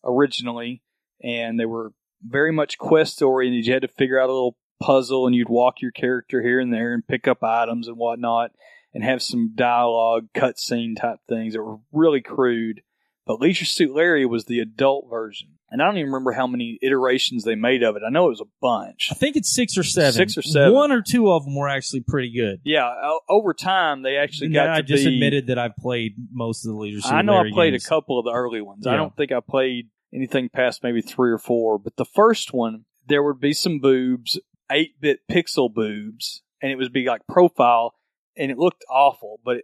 [0.04, 0.82] originally.
[1.22, 1.94] And they were
[2.26, 3.66] very much quest oriented.
[3.66, 6.72] You had to figure out a little puzzle and you'd walk your character here and
[6.72, 8.50] there and pick up items and whatnot
[8.94, 12.82] and have some dialogue, cutscene type things that were really crude.
[13.26, 15.50] But Leisure Suit Larry was the adult version.
[15.70, 18.02] And I don't even remember how many iterations they made of it.
[18.06, 19.08] I know it was a bunch.
[19.10, 20.12] I think it's six or seven.
[20.12, 20.74] Six or seven.
[20.74, 22.60] One or two of them were actually pretty good.
[22.64, 22.90] Yeah,
[23.30, 25.14] over time they actually And got I just be.
[25.14, 27.18] admitted that I've played most of the Leisure Suit Larry.
[27.20, 27.86] I know Larry I played games.
[27.86, 28.86] a couple of the early ones.
[28.86, 31.78] I don't think I played anything past maybe three or four.
[31.78, 34.38] But the first one, there would be some boobs,
[34.70, 37.94] eight bit pixel boobs, and it would be like profile,
[38.36, 39.40] and it looked awful.
[39.44, 39.58] But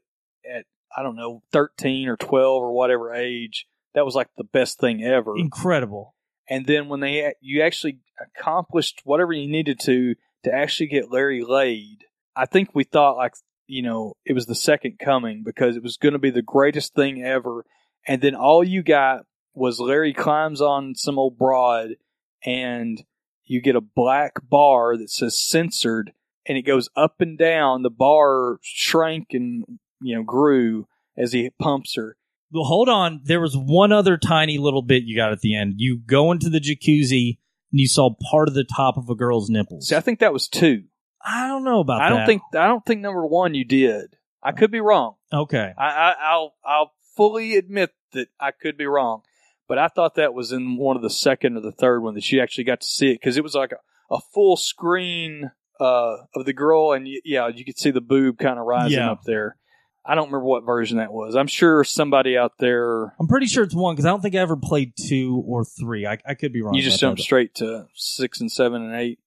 [0.48, 0.64] at
[0.96, 5.02] I don't know thirteen or twelve or whatever age, that was like the best thing
[5.02, 5.36] ever.
[5.36, 6.14] Incredible.
[6.48, 11.42] And then when they you actually accomplished whatever you needed to to actually get Larry
[11.42, 13.34] laid, I think we thought like
[13.66, 16.94] you know it was the second coming because it was going to be the greatest
[16.94, 17.64] thing ever.
[18.06, 21.96] And then all you got was Larry climbs on some old broad,
[22.44, 23.02] and
[23.44, 26.12] you get a black bar that says censored,
[26.46, 27.82] and it goes up and down.
[27.82, 29.64] The bar shrank and
[30.00, 32.16] you know grew as he pumps her,
[32.52, 33.22] Well, hold on.
[33.24, 35.74] There was one other tiny little bit you got at the end.
[35.78, 37.38] You go into the jacuzzi
[37.72, 39.88] and you saw part of the top of a girl's nipples.
[39.88, 40.84] See, I think that was two.
[41.20, 42.16] I don't know about I that.
[42.16, 44.16] don't think I don't think number one you did.
[44.42, 45.16] I could be wrong.
[45.32, 45.72] Okay.
[45.76, 49.22] I, I I'll I'll fully admit that I could be wrong,
[49.68, 52.24] but I thought that was in one of the second or the third one that
[52.24, 55.50] she actually got to see it because it was like a, a full screen
[55.80, 58.98] uh, of the girl, and y- yeah, you could see the boob kind of rising
[58.98, 59.10] Yeah.
[59.12, 59.56] up there.
[60.04, 61.36] I don't remember what version that was.
[61.36, 63.14] I'm sure somebody out there.
[63.20, 66.06] I'm pretty sure it's one because I don't think I ever played two or three.
[66.06, 66.72] I, I could be wrong.
[66.74, 67.24] You just about jumped that.
[67.24, 69.18] straight to six and seven and eight.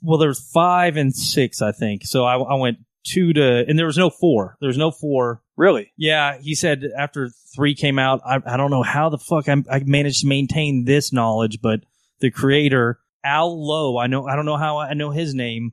[0.00, 2.06] Well, there's five and six, I think.
[2.06, 4.56] So I, I went two to, and there was no four.
[4.60, 5.42] There was no four.
[5.62, 5.92] Really?
[5.96, 9.62] Yeah, he said after three came out, I, I don't know how the fuck I,
[9.70, 11.84] I managed to maintain this knowledge, but
[12.18, 15.70] the creator Al Lowe, I know I don't know how I know his name,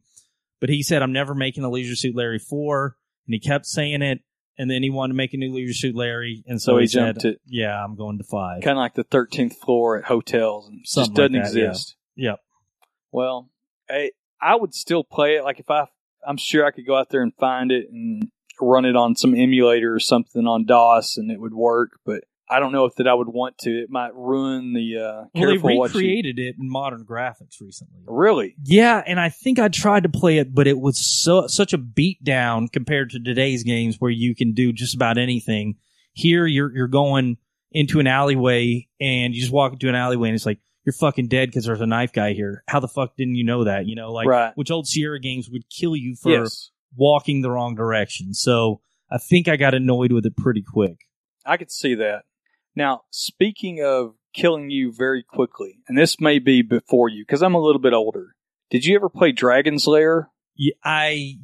[0.60, 4.04] but he said I'm never making a Leisure Suit Larry four, and he kept saying
[4.04, 4.19] it,
[4.60, 6.86] and then he wanted to make a new Leisure Suit Larry, and so, So he
[6.86, 7.41] said, jumped it.
[7.47, 8.62] Yeah, I'm going to five.
[8.62, 11.69] Kind of like the thirteenth floor at hotels, and Something just doesn't like that, yeah.
[11.69, 11.95] exist.
[12.15, 12.39] Yep.
[13.12, 13.49] Well,
[13.89, 15.43] I, I would still play it.
[15.43, 15.88] Like if I,
[16.28, 18.30] I'm sure I could go out there and find it and
[18.61, 21.99] run it on some emulator or something on DOS, and it would work.
[22.05, 23.69] But I don't know if that I would want to.
[23.69, 27.61] It might ruin the uh, Well, they careful what you- recreated it in modern graphics
[27.61, 28.01] recently.
[28.07, 28.55] Really?
[28.63, 31.77] Yeah, and I think I tried to play it, but it was so such a
[31.77, 35.75] beat down compared to today's games where you can do just about anything.
[36.13, 37.37] Here, you're you're going
[37.71, 41.27] into an alleyway and you just walk into an alleyway and it's like you're fucking
[41.27, 42.63] dead because there's a knife guy here.
[42.67, 43.85] How the fuck didn't you know that?
[43.85, 44.51] You know, like Right.
[44.55, 46.71] which old Sierra games would kill you for Yes.
[46.95, 48.34] Walking the wrong direction.
[48.34, 50.97] So I think I got annoyed with it pretty quick.
[51.45, 52.23] I could see that.
[52.75, 57.56] Now, speaking of killing you very quickly, and this may be before you because I'm
[57.56, 58.36] a little bit older.
[58.69, 60.30] Did you ever play Dragon's Lair?
[60.56, 61.38] Yeah, I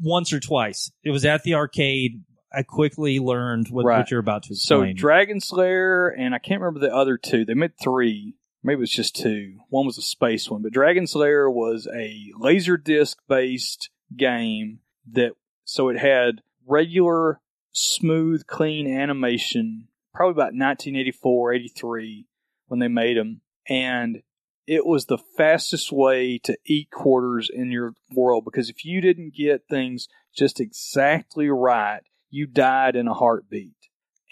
[0.00, 0.90] once or twice.
[1.02, 2.22] It was at the arcade.
[2.52, 3.98] I quickly learned what, Right.
[3.98, 4.96] what you're about to explain.
[4.96, 5.00] So.
[5.00, 7.44] Dragon's Lair, and I can't remember the other two.
[7.44, 8.34] They made three.
[8.62, 9.58] Maybe it was just two.
[9.68, 14.80] One was a space one, but Dragon's Lair was a laser disc based game
[15.12, 15.32] that
[15.64, 17.40] so it had regular,
[17.72, 19.88] smooth, clean animation.
[20.14, 22.26] Probably about 1984, 83
[22.68, 24.22] when they made them, and
[24.66, 29.34] it was the fastest way to eat quarters in your world because if you didn't
[29.34, 33.76] get things just exactly right, you died in a heartbeat.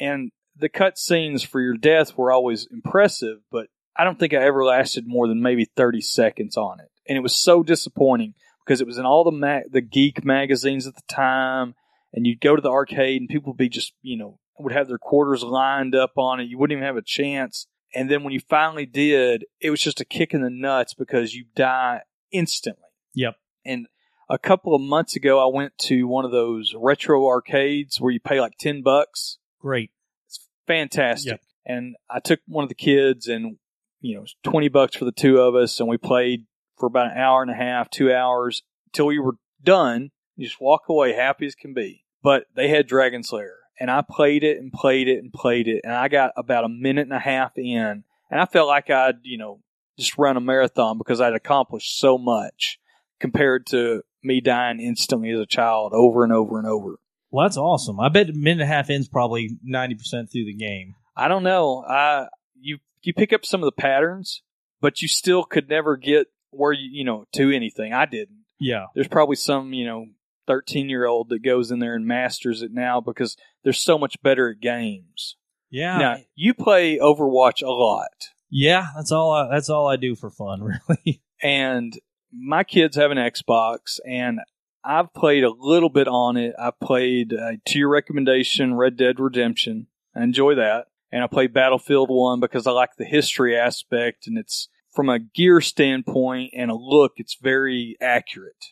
[0.00, 4.42] And the cut scenes for your death were always impressive, but I don't think I
[4.44, 6.90] ever lasted more than maybe 30 seconds on it.
[7.08, 8.34] And it was so disappointing
[8.64, 11.74] because it was in all the ma- the geek magazines at the time,
[12.12, 14.88] and you'd go to the arcade and people would be just, you know, would have
[14.88, 16.44] their quarters lined up on it.
[16.44, 17.66] You wouldn't even have a chance.
[17.94, 21.34] And then when you finally did, it was just a kick in the nuts because
[21.34, 22.88] you die instantly.
[23.14, 23.34] Yep.
[23.64, 23.86] And
[24.28, 28.20] a couple of months ago, I went to one of those retro arcades where you
[28.20, 29.38] pay like 10 bucks.
[29.60, 29.90] Great.
[30.26, 31.32] It's fantastic.
[31.32, 31.40] Yep.
[31.66, 33.56] And I took one of the kids and,
[34.00, 35.80] you know, it was 20 bucks for the two of us.
[35.80, 36.46] And we played
[36.84, 40.10] for about an hour and a half, two hours till we were done.
[40.36, 42.04] You just walk away happy as can be.
[42.22, 45.80] But they had Dragon's Lair and I played it and played it and played it.
[45.84, 49.16] And I got about a minute and a half in and I felt like I'd,
[49.22, 49.60] you know,
[49.98, 52.78] just run a marathon because I'd accomplished so much
[53.18, 56.98] compared to me dying instantly as a child over and over and over.
[57.30, 57.98] Well, that's awesome.
[57.98, 59.98] I bet a minute and a half in's probably 90%
[60.30, 60.94] through the game.
[61.16, 61.82] I don't know.
[61.88, 62.26] I
[62.60, 64.42] you you pick up some of the patterns,
[64.80, 67.92] but you still could never get where you you know to anything.
[67.92, 68.44] I didn't.
[68.60, 68.86] Yeah.
[68.94, 70.06] There's probably some you know
[70.46, 74.20] 13 year old that goes in there and masters it now because they're so much
[74.22, 75.36] better at games.
[75.70, 75.98] Yeah.
[75.98, 80.30] Now you play Overwatch a lot, Yeah, that's all I, that's all I do for
[80.30, 81.22] fun, really.
[81.42, 81.98] and
[82.32, 84.40] my kids have an Xbox, and
[84.84, 86.54] I've played a little bit on it.
[86.58, 89.86] I played uh, to your recommendation, Red Dead Redemption.
[90.14, 94.36] I enjoy that, and I play Battlefield One because I like the history aspect, and
[94.38, 98.64] it's from a gear standpoint and a look, it's very accurate.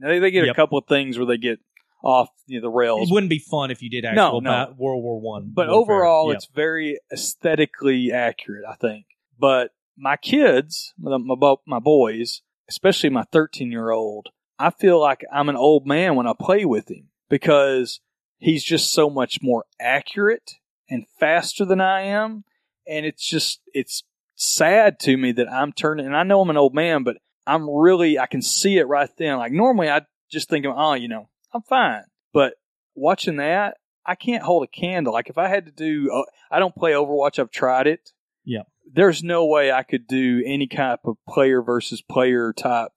[0.00, 1.58] Now they, they get a couple of things where they get
[2.04, 4.50] off you know, the rails, It wouldn't be fun if you did actual no.
[4.50, 5.50] ba- World War One.
[5.52, 5.80] but warfare.
[5.96, 6.36] overall, Yep.
[6.36, 9.06] it's very aesthetically accurate, I think.
[9.38, 15.24] But my kids, my, my, my boys, especially my 13 year old, I feel like
[15.32, 18.00] I'm an old man when I play with him because
[18.38, 20.52] he's just so much more accurate
[20.88, 22.44] and faster than I am.
[22.86, 24.04] And it's just, it's
[24.36, 27.16] sad to me that I'm turning, and I know I'm an old man, but
[27.46, 29.38] I'm really, I can see it right then.
[29.38, 32.02] Like normally I just think, oh, you know, I'm fine.
[32.32, 32.54] But
[32.94, 35.12] watching that, I can't hold a candle.
[35.12, 37.38] Like if I had to do, uh, I don't play Overwatch.
[37.38, 38.10] I've tried it.
[38.44, 38.62] Yeah.
[38.92, 42.92] There's no way I could do any type of player versus player type.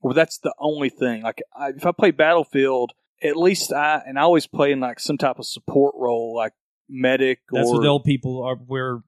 [0.00, 1.22] Well, that's the only thing.
[1.22, 5.00] Like I, if I play Battlefield, at least I and I always play in like
[5.00, 6.52] some type of support role, like
[6.88, 8.56] medic That's or what the old people are.
[8.56, 9.00] We're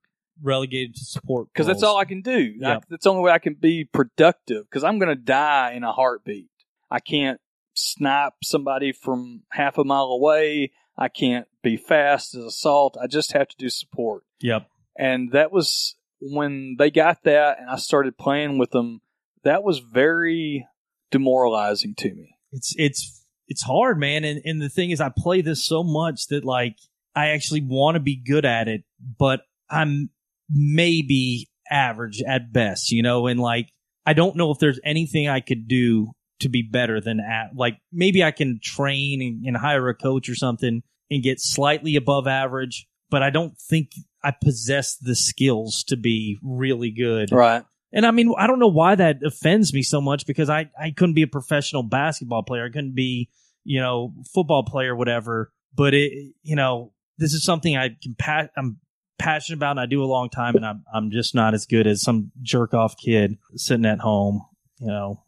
[0.43, 2.55] relegated to support because that's all I can do.
[2.65, 5.85] I- that's the only way I can be productive because I'm going to die in
[5.85, 6.49] a heartbeat.
[6.91, 7.41] I can't
[7.75, 10.73] snipe somebody from half a mile away.
[10.99, 12.97] I can't be fast as assault.
[13.01, 14.25] I just have to do support.
[14.41, 14.67] Yep.
[14.99, 19.01] And that was when they got that and I started playing with them.
[19.45, 20.67] That was very
[21.11, 22.37] demoralizing to me.
[22.53, 24.25] It's it's it's hard, man.
[24.25, 26.77] And and the thing is, I play this so much that like
[27.15, 28.83] I actually want to be good at it,
[29.19, 30.11] but I'm
[30.53, 33.27] maybe average at best, you know.
[33.27, 33.71] And like
[34.07, 37.79] I don't know if there's anything I could do to be better than at like
[37.93, 42.27] maybe I can train and, and hire a coach or something and get slightly above
[42.27, 43.91] average, but I don't think
[44.23, 47.33] I possess the skills to be really good.
[47.33, 47.65] Right.
[47.93, 50.93] And I mean, I don't know why that offends me so much because I, I
[50.93, 52.65] couldn't be a professional basketball player.
[52.65, 53.29] I couldn't be,
[53.65, 55.51] you know, football player, whatever.
[55.75, 58.79] But it, you know, this is something I can pass, I'm
[59.21, 61.87] passionate about and I do a long time and I'm, I'm just not as good
[61.87, 64.45] as some jerk off kid sitting at home,
[64.81, 65.23] you know.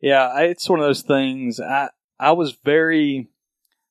[0.00, 1.60] Yeah, I- it's one of those things.
[1.60, 3.28] I I was very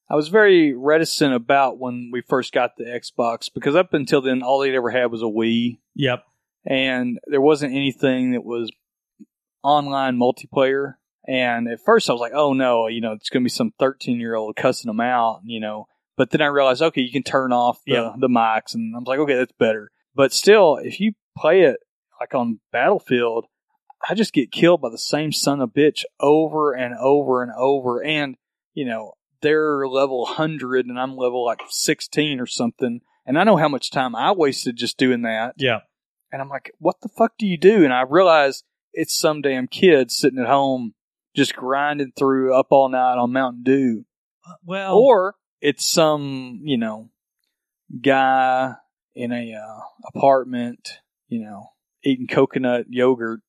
[0.10, 4.44] I was very reticent about when we first got the Xbox because up until then
[4.44, 6.24] all they'd ever had was a Wii Yep.
[6.66, 8.70] and there wasn't anything that was
[9.64, 10.96] online multiplayer.
[11.28, 13.74] And at first I was like, oh no, you know, it's going to be some
[13.80, 15.88] 13 year old cussing them out, you know.
[16.18, 18.14] But then I realized, okay, you can turn off the, Yeah.
[18.18, 19.92] the mics, and I was like, okay, that's better.
[20.16, 21.78] But still, if you play it
[22.20, 23.46] like on Battlefield,
[24.08, 27.52] I just get killed by the same son of a bitch over and over and
[27.58, 28.04] over.
[28.04, 28.36] And,
[28.74, 33.02] you know, they're level 100 and I'm level like 16 or something.
[33.26, 35.56] And I know how much time I wasted just doing that.
[35.58, 35.80] Yeah.
[36.32, 37.84] And I'm like, what the fuck do you do?
[37.84, 40.94] And I realize it's some damn kid sitting at home
[41.36, 44.06] just grinding through up all night on Mountain Dew.
[44.48, 47.10] Uh, well, Or it's some, you know,
[48.02, 48.74] guy
[49.16, 49.80] in a uh,
[50.14, 50.90] apartment,
[51.30, 51.70] you know,
[52.04, 53.40] eating coconut yogurt.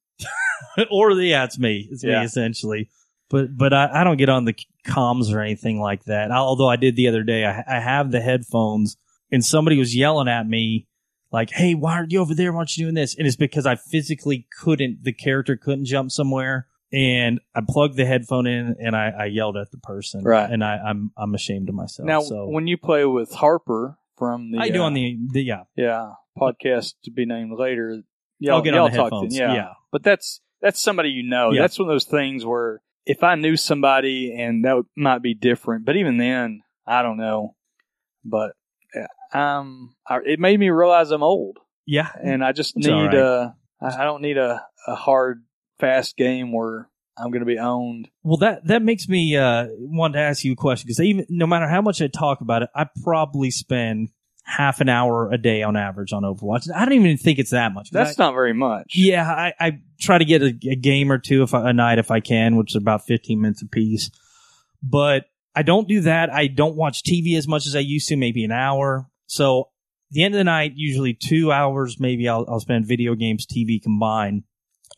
[0.90, 1.88] or yeah, it's me.
[1.90, 2.20] It's Yeah.
[2.20, 2.88] me essentially.
[3.30, 4.54] But but I, I don't get on the
[4.86, 6.30] comms or anything like that.
[6.30, 7.44] Although I did the other day.
[7.44, 8.96] I, I have the headphones,
[9.32, 10.86] and somebody was yelling at me
[11.32, 12.52] like, "Hey, why aren't you over there?
[12.52, 15.02] Why aren't you doing this?" And it's because I physically couldn't.
[15.02, 19.56] The character couldn't jump somewhere, and I plugged the headphone in, and I, I yelled
[19.56, 20.22] at the person.
[20.22, 20.48] Right.
[20.50, 22.06] And I, I'm I'm ashamed of myself.
[22.06, 25.42] now, so when you play with Harper from the I do uh, on the, the
[25.42, 25.62] yeah.
[25.76, 28.02] yeah podcast to be named later,
[28.38, 29.36] y'all, I'll get y'all on the talk to- headphones.
[29.36, 29.54] yeah.
[29.54, 29.68] yeah.
[29.90, 31.50] but that's that's somebody you know.
[31.52, 31.62] Yeah.
[31.62, 35.34] That's one of those things where if I knew somebody and that would- might be
[35.34, 37.54] different, but even then, I don't know.
[38.24, 38.52] But
[38.94, 42.08] yeah, um, I, it made me realize I'm old, Yeah.
[42.22, 43.14] and I just It's need right.
[43.16, 43.50] uh,
[43.82, 45.44] I I don't need a, a hard,
[45.84, 48.08] fast game where I'm going to be owned.
[48.22, 51.46] Well, that that makes me uh, want to ask you a question because even no
[51.46, 54.08] matter how much I talk about it, I probably spend
[54.46, 56.68] half an hour a day on average on Overwatch.
[56.74, 57.90] I don't even think it's that much.
[57.90, 58.92] That's I- not very much.
[58.94, 59.26] yeah.
[59.30, 62.10] I, I try to get a, a game or two if I, a night if
[62.10, 64.10] I can, which is about fifteen minutes a piece.
[64.82, 65.24] But
[65.54, 66.30] I don't do that.
[66.32, 69.06] I don't watch TV as much as I used to, maybe an hour.
[69.26, 69.68] So
[70.10, 73.80] the end of the night, usually two hours, maybe I'll, I'll spend video games, TV
[73.82, 74.42] combined.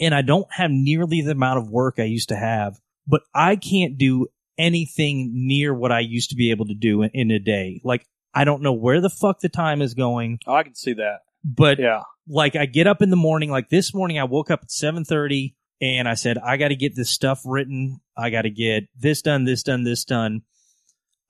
[0.00, 3.56] And I don't have nearly the amount of work I used to have, but I
[3.56, 4.26] can't do
[4.58, 7.80] anything near what I used to be able to do in, in a day.
[7.84, 10.92] Like, I don't know where the fuck the time is going, Oh, I can see
[10.94, 11.20] that.
[11.44, 14.60] but Yeah, like I get up in the morning, like this morning I woke up
[14.62, 18.00] at 7:30 and I said I got to get this stuff written.
[18.16, 20.42] I got to get this done, this done, this done.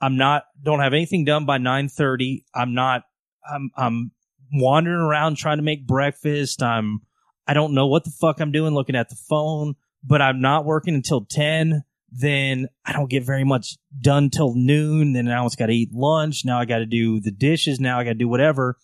[0.00, 2.44] I'm not don't have anything done by 9:30.
[2.54, 3.02] I'm not
[3.48, 4.10] I'm I'm
[4.52, 6.62] wandering around trying to make breakfast.
[6.62, 7.00] I'm
[7.46, 10.64] I don't know what the fuck I'm doing looking at the phone, but I'm not
[10.64, 11.84] working until 10.
[12.10, 15.12] Then I don't get very much done till noon.
[15.12, 16.44] Then now it's got to eat lunch.
[16.44, 17.80] Now I got to do the dishes.
[17.80, 18.76] Now I got to do whatever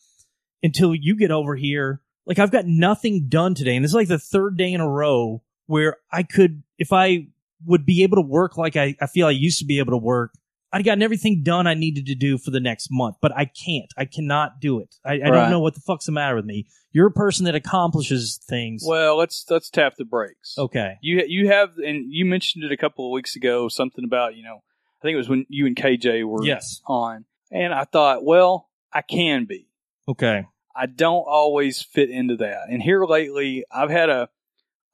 [0.62, 2.00] until you get over here.
[2.26, 4.88] Like I've got nothing done today, and this is like the third day in a
[4.88, 7.28] row where I could, if I
[7.64, 9.98] would be able to work like I, I feel I used to be able to
[9.98, 10.32] work,
[10.72, 13.92] I'd gotten everything done I needed to do for the next month, but I can't.
[13.96, 14.94] I cannot do it.
[15.04, 15.30] I, I Right.
[15.32, 16.66] don't know what the fuck's the matter with me.
[16.92, 18.82] You're a person that accomplishes things.
[18.86, 20.54] well, let's let's tap the brakes.
[20.58, 20.96] okay.
[21.02, 24.44] You you have and you mentioned it a couple of weeks ago something about you
[24.44, 26.80] know I think it was when you and KJ were Yes.
[26.86, 29.68] on and I thought well I can be
[30.08, 30.46] Okay.
[30.74, 34.28] I don't always fit into that and here lately I've had a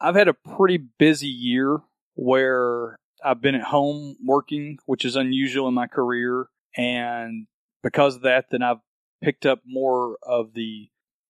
[0.01, 1.79] I've had a pretty busy year
[2.15, 6.47] where I've been at home working which is unusual in my career
[6.77, 7.47] and
[7.83, 8.79] because of that then I've
[9.23, 10.89] picked up more of the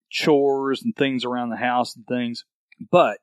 [0.09, 2.45] chores and things around the house and things
[2.91, 3.19] but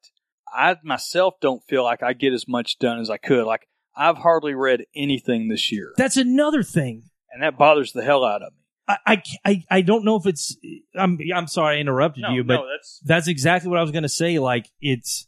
[0.55, 3.47] I myself don't feel like I get as much done as I could.
[3.47, 7.03] Like I've hardly read anything this year, That's another thing.
[7.33, 8.59] and that bothers the hell out of me.
[8.89, 10.57] I, I, I, I don't know if it's.
[10.97, 13.91] I'm I'm sorry I interrupted No, you, but no, that's- that's exactly what I was
[13.91, 14.39] going to say.
[14.39, 15.27] Like it's,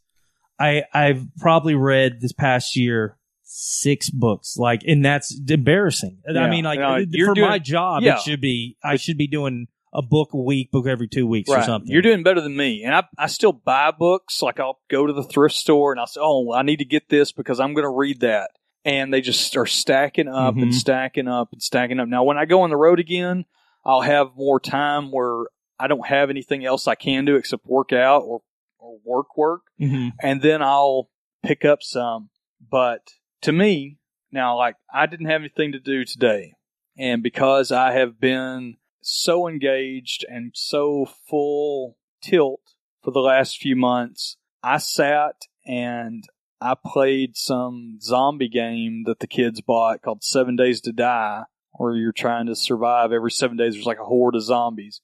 [0.60, 3.17] I I've probably read this past year
[3.50, 4.56] six books.
[4.58, 6.18] Like, and that's embarrassing.
[6.28, 8.16] I mean, like No, for doing- my job, yeah.
[8.16, 8.76] it should be.
[8.84, 11.90] I should be doing a book a week, book every two weeks or something.
[11.90, 12.84] You're doing better than me.
[12.84, 14.42] And I, I still buy books.
[14.42, 17.08] Like I'll go to the thrift store and I'll say, oh, I need to get
[17.08, 18.50] this because I'm going to read that.
[18.84, 20.74] And they just are stacking up and Mhm.
[20.74, 22.08] stacking up and stacking up.
[22.08, 23.46] Now, when I go on the road again,
[23.84, 25.44] I'll have more time where
[25.80, 28.42] I don't have anything else I can do except work out or,
[28.78, 29.62] or work work.
[29.80, 30.12] Mhm.
[30.22, 31.08] And then I'll
[31.42, 32.28] pick up some.
[32.70, 33.98] But to me,
[34.30, 36.54] now, like I didn't have anything to do today.
[36.96, 42.60] And because I have been so engaged and so full tilt
[43.02, 46.24] for the last few months, I sat and
[46.60, 51.94] I played some zombie game that the kids bought called Seven Days to Die, where
[51.94, 53.74] you're trying to survive every seven days.
[53.74, 55.00] There's like a horde of zombies.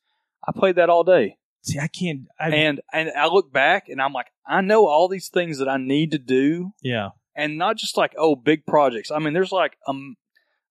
[0.47, 1.39] I played that all day.
[1.63, 2.27] See, I can't.
[2.39, 5.69] I, And and I look back and I'm like, I know all these things that
[5.69, 7.11] I need to do yeah.
[7.37, 9.11] And not just like oh big projects.
[9.11, 9.93] I mean, there's like a,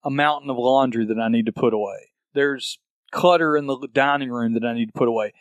[0.04, 2.10] a mountain of laundry that I need to put away.
[2.34, 2.78] There's
[3.12, 5.32] clutter in the dining room that I need to put away.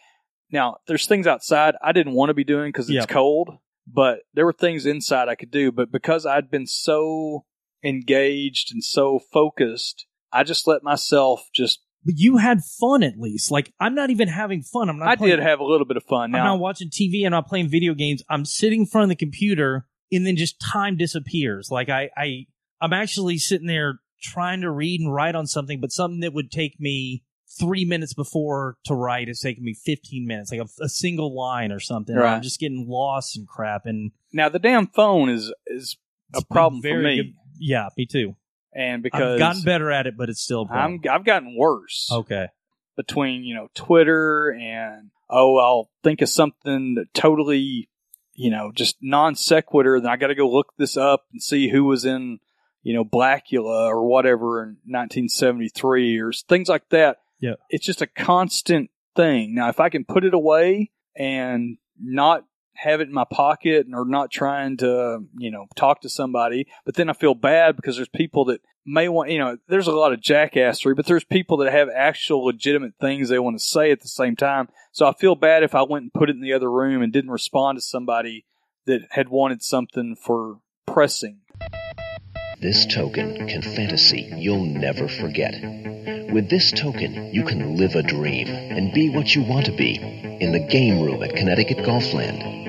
[0.52, 3.06] Now, there's things outside I didn't want to be doing because it's Yeah.
[3.06, 3.50] cold,
[3.88, 5.72] but there were things inside I could do.
[5.72, 7.46] But because I'd been so
[7.84, 11.80] engaged and so focused, I just let myself just.
[12.06, 13.50] But you had fun at least.
[13.50, 14.90] Like I'm not even having fun.
[14.90, 15.08] I'm not.
[15.08, 16.32] I playing- did have a little bit of fun.
[16.32, 16.40] Now.
[16.40, 17.26] I'm not watching TV.
[17.26, 18.22] And I'm not playing video games.
[18.30, 21.70] I'm sitting in front of the computer, and then just time disappears.
[21.72, 22.46] Like I, I,
[22.82, 26.52] I'm actually sitting there trying to read and write on something, but something that would
[26.52, 27.24] take me
[27.60, 31.72] three minutes before to write is taking me 15 minutes, like a, a single line
[31.72, 32.16] or something.
[32.16, 32.34] Right.
[32.36, 33.86] I'm just getting lost and crap.
[33.86, 35.98] And now the damn phone is is
[36.36, 38.36] a problem for me, good- yeah, me too.
[38.74, 40.68] and because I've gotten better at it, but it's still.
[40.72, 42.10] I'm I've gotten worse.
[42.12, 42.48] okay.
[42.96, 47.90] between you know Twitter and oh I'll think of something that totally
[48.36, 50.00] you know just non sequitur.
[50.00, 52.40] Then I got to go look this up and see who was in
[52.82, 57.18] you know Blackula or whatever in 1973 or things like that.
[57.40, 57.56] Yeah.
[57.70, 59.54] it's just a constant thing.
[59.56, 62.46] Now if I can put it away and not
[62.76, 66.68] have it in my pocket and or not trying to you know talk to somebody,
[66.86, 69.92] but then I feel bad because there's people that may want you know there's a
[69.92, 73.92] lot of jackassery but there's people that have actual legitimate things they want to say
[73.92, 76.42] at the same time so i feel bad if i went and put it in
[76.42, 78.46] the other room and didn't respond to somebody
[78.86, 81.40] that had wanted something for pressing
[82.60, 85.54] This token can fantasy you'll never forget.
[86.34, 89.98] With this token, you can live a dream and be what you want to be
[89.98, 92.63] in the game room at Connecticut Golfland.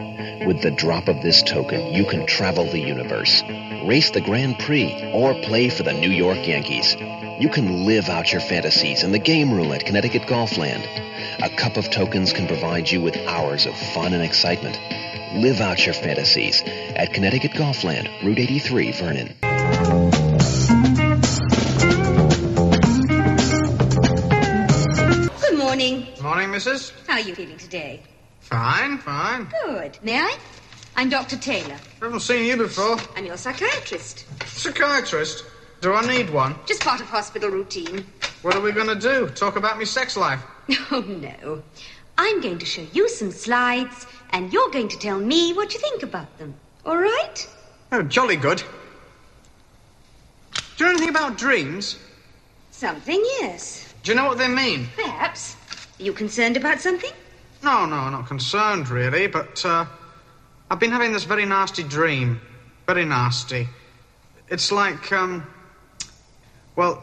[0.46, 3.42] With the drop of this token, you can travel the universe,
[3.86, 6.94] race the Grand Prix, or play for the New York Yankees.
[7.40, 10.86] You can live out your fantasies in the game room at Connecticut Golfland.
[11.42, 14.78] A cup of tokens can provide you with hours of fun and excitement.
[15.34, 19.34] Live out your fantasies at Connecticut Golfland, Route 83, Vernon.
[25.40, 26.06] Good morning.
[26.22, 26.92] Morning, missus.
[27.06, 28.02] How are you feeling today?
[28.44, 29.48] Fine, fine.
[29.66, 29.98] Good.
[30.02, 30.36] May I?
[30.96, 31.36] I'm Dr.
[31.36, 31.76] Taylor.
[32.00, 32.96] I haven't seen you before.
[33.16, 34.26] I'm your psychiatrist.
[34.46, 35.44] Psychiatrist?
[35.80, 36.54] Do I need one?
[36.66, 38.06] Just part of hospital routine.
[38.42, 39.28] What are we going to do?
[39.30, 40.40] Talk about me sex life?
[40.90, 41.62] Oh, no.
[42.16, 45.80] I'm going to show you some slides, and you're going to tell me what you
[45.80, 46.54] think about them.
[46.86, 47.48] All right?
[47.92, 48.62] Oh, jolly good.
[50.76, 51.98] Do you know anything about dreams?
[52.70, 53.92] Something, yes.
[54.04, 54.88] Do you know what they mean?
[54.96, 55.56] Perhaps.
[55.98, 57.10] Are you concerned about something?
[57.64, 59.86] No, no, not concerned really, but uh,
[60.70, 62.38] I've been having this very nasty dream.
[62.86, 63.66] Very nasty.
[64.48, 65.46] It's like, um,
[66.76, 67.02] well,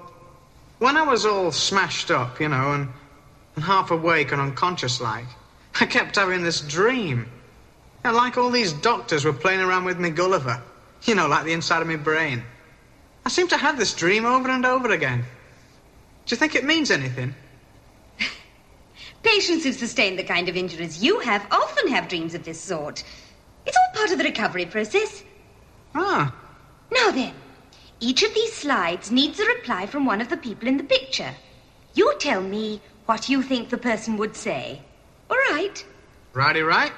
[0.77, 2.89] when I was all smashed up, you know, and,
[3.55, 5.25] and half awake and unconscious like,
[5.79, 7.27] I kept having this dream.
[8.05, 10.61] Yeah, like all these doctors were playing around with me Gulliver.
[11.05, 12.43] You know, like the inside of my brain.
[13.25, 15.21] I seem to have this dream over and over again.
[16.27, 17.33] Do you think it means anything?
[19.23, 23.03] Patients who've sustained the kind of injuries you have often have dreams of this sort.
[23.65, 25.23] It's all part of the recovery process.
[25.93, 26.33] Ah.
[26.91, 27.33] Now then,
[27.99, 31.33] each of these slides needs a reply from one of the people in the picture.
[31.93, 34.81] You tell me what you think the person would say.
[35.29, 35.85] All right.
[36.33, 36.91] Righty right.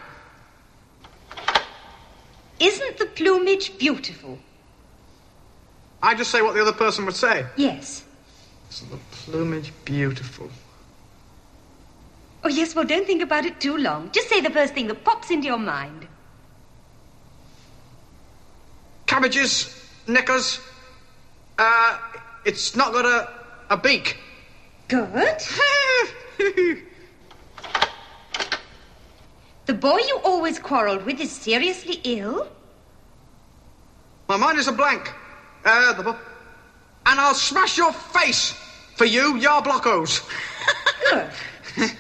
[2.60, 4.40] Isn't the plumage beautiful?
[6.02, 7.46] I just say what the other person would say.
[7.58, 8.06] Yes.
[8.70, 10.50] Isn't the plumage beautiful?
[12.46, 14.12] Oh, yes, well, don't think about it too long.
[14.12, 16.08] Just say the first thing that pops into your mind.
[19.06, 19.74] Cabbages,
[20.08, 20.60] knickers.
[21.58, 21.98] Uh,
[22.46, 23.30] it's not got a,
[23.70, 24.18] a beak.
[24.90, 25.38] Good.
[29.66, 32.46] the boy you always quarreled with is seriously ill?
[34.28, 35.14] My mind is a blank.
[35.64, 36.16] Uh, the bu-
[37.06, 38.52] and I'll smash your face
[38.98, 40.28] for you, Yarblocos.
[41.76, 41.92] Good.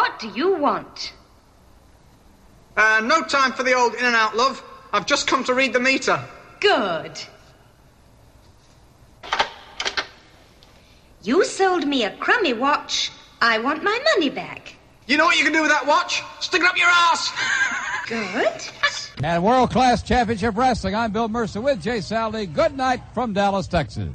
[0.00, 1.12] What do you want?
[2.74, 4.62] Uh, no time for the old in and out, love.
[4.94, 6.24] I've just come to read the meter.
[6.58, 7.20] Good.
[11.22, 13.12] You sold me a crummy watch.
[13.42, 14.74] I want my money back.
[15.06, 16.22] You know what you can do with that watch?
[16.40, 17.30] Stick it up your ass.
[18.08, 19.22] Good.
[19.22, 22.46] And World Class Championship Wrestling, I'm Bill Mercer with Jay Sally.
[22.46, 24.08] Good night from Dallas, Texas.